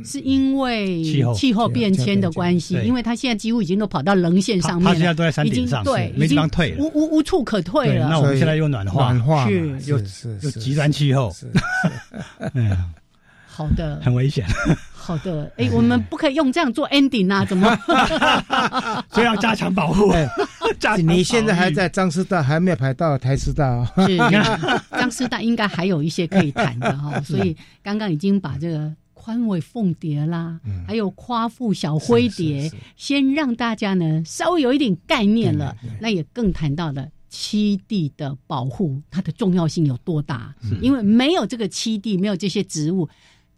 [0.03, 1.35] 是因为气候。
[1.35, 8.09] 气候变迁的关系，因为它现在几乎已经都跑到棱线上面，它现在都在山顶上，对，没地方退，无无无处可退了。
[8.09, 9.79] 那我们现在又暖化，暖化是。
[9.87, 9.99] 又
[10.41, 11.31] 又极端气候，
[12.55, 12.89] 哎呀，
[13.61, 14.47] 好的，很危险。
[14.93, 17.45] 好的， 哎，我们不可以用这样做 ending 啊？
[17.45, 17.69] 怎么？
[19.13, 20.11] 所以要加强保护。
[21.05, 23.85] 你现在还在张师大，还没有排到台师大。
[24.07, 24.17] 是，
[24.93, 27.21] 张师大应该还有一些可以谈的哈。
[27.21, 35.77] 所以刚刚已经把这个宽尾凤蝶啦，还有夸父小灰蝶，先让大家呢稍微有一点概念了。
[36.01, 40.55] 那也更谈到了七地的保护，它的重要性有多大？
[40.81, 43.09] 因为没有这个七地，没有这些植物。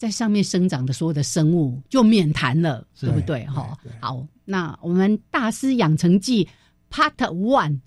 [0.02, 3.46] 在上面生长的所有的生物就免谈了，对不对？
[3.46, 6.48] 哈，好，那我们大师养成记
[6.90, 7.78] Part One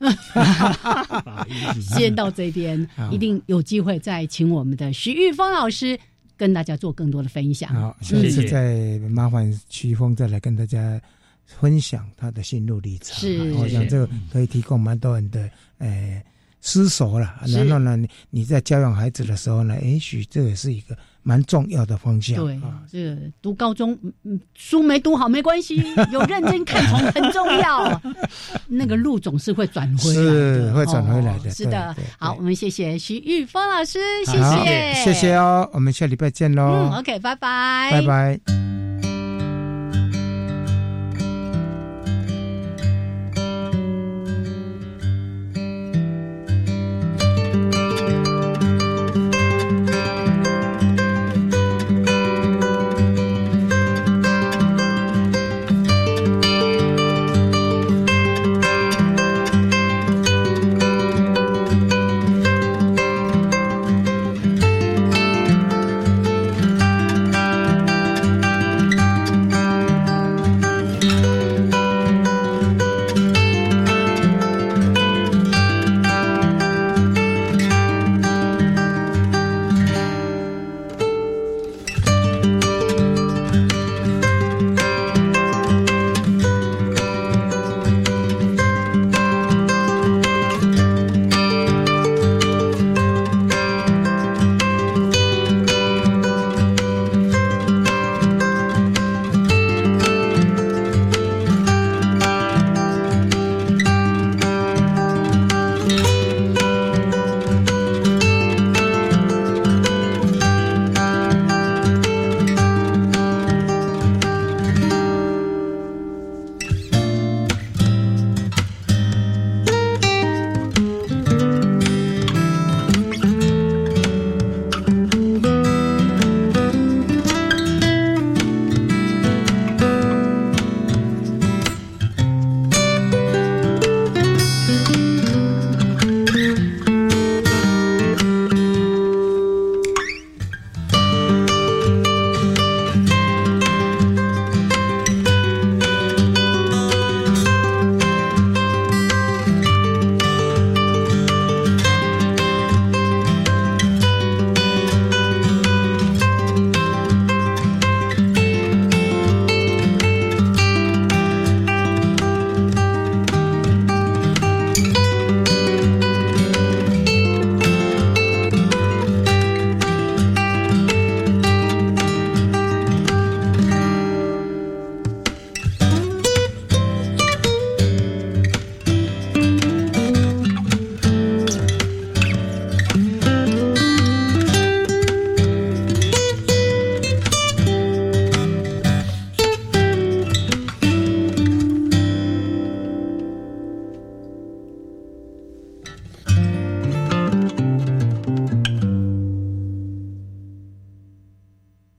[1.97, 5.99] 先到这边，一定有机会再请我们的徐玉峰老师
[6.38, 7.70] 跟大家做更多的分享。
[7.74, 11.01] 好，下次再麻烦徐玉峰再来跟大家
[11.43, 13.13] 分享他的心路历程。
[13.18, 15.49] 是，我想这个可以提供蛮多人的
[15.80, 16.24] 诶
[16.61, 17.41] 思索了。
[17.45, 20.97] 然后呢，你你在教养孩子的时候呢，也许这也是一个。
[21.28, 22.38] 蛮重要的方向。
[22.38, 27.99] 对，这个读高中，嗯，书没读好没关系， 有认真看重很重要。
[28.69, 31.49] 那个路总是会转回来的，会转回来的。
[31.49, 36.91] 是的，好，我们谢谢徐玉峰老师，谢谢，谢谢哦，我们下礼拜见喽。
[36.91, 38.94] 嗯，OK，拜拜，拜拜。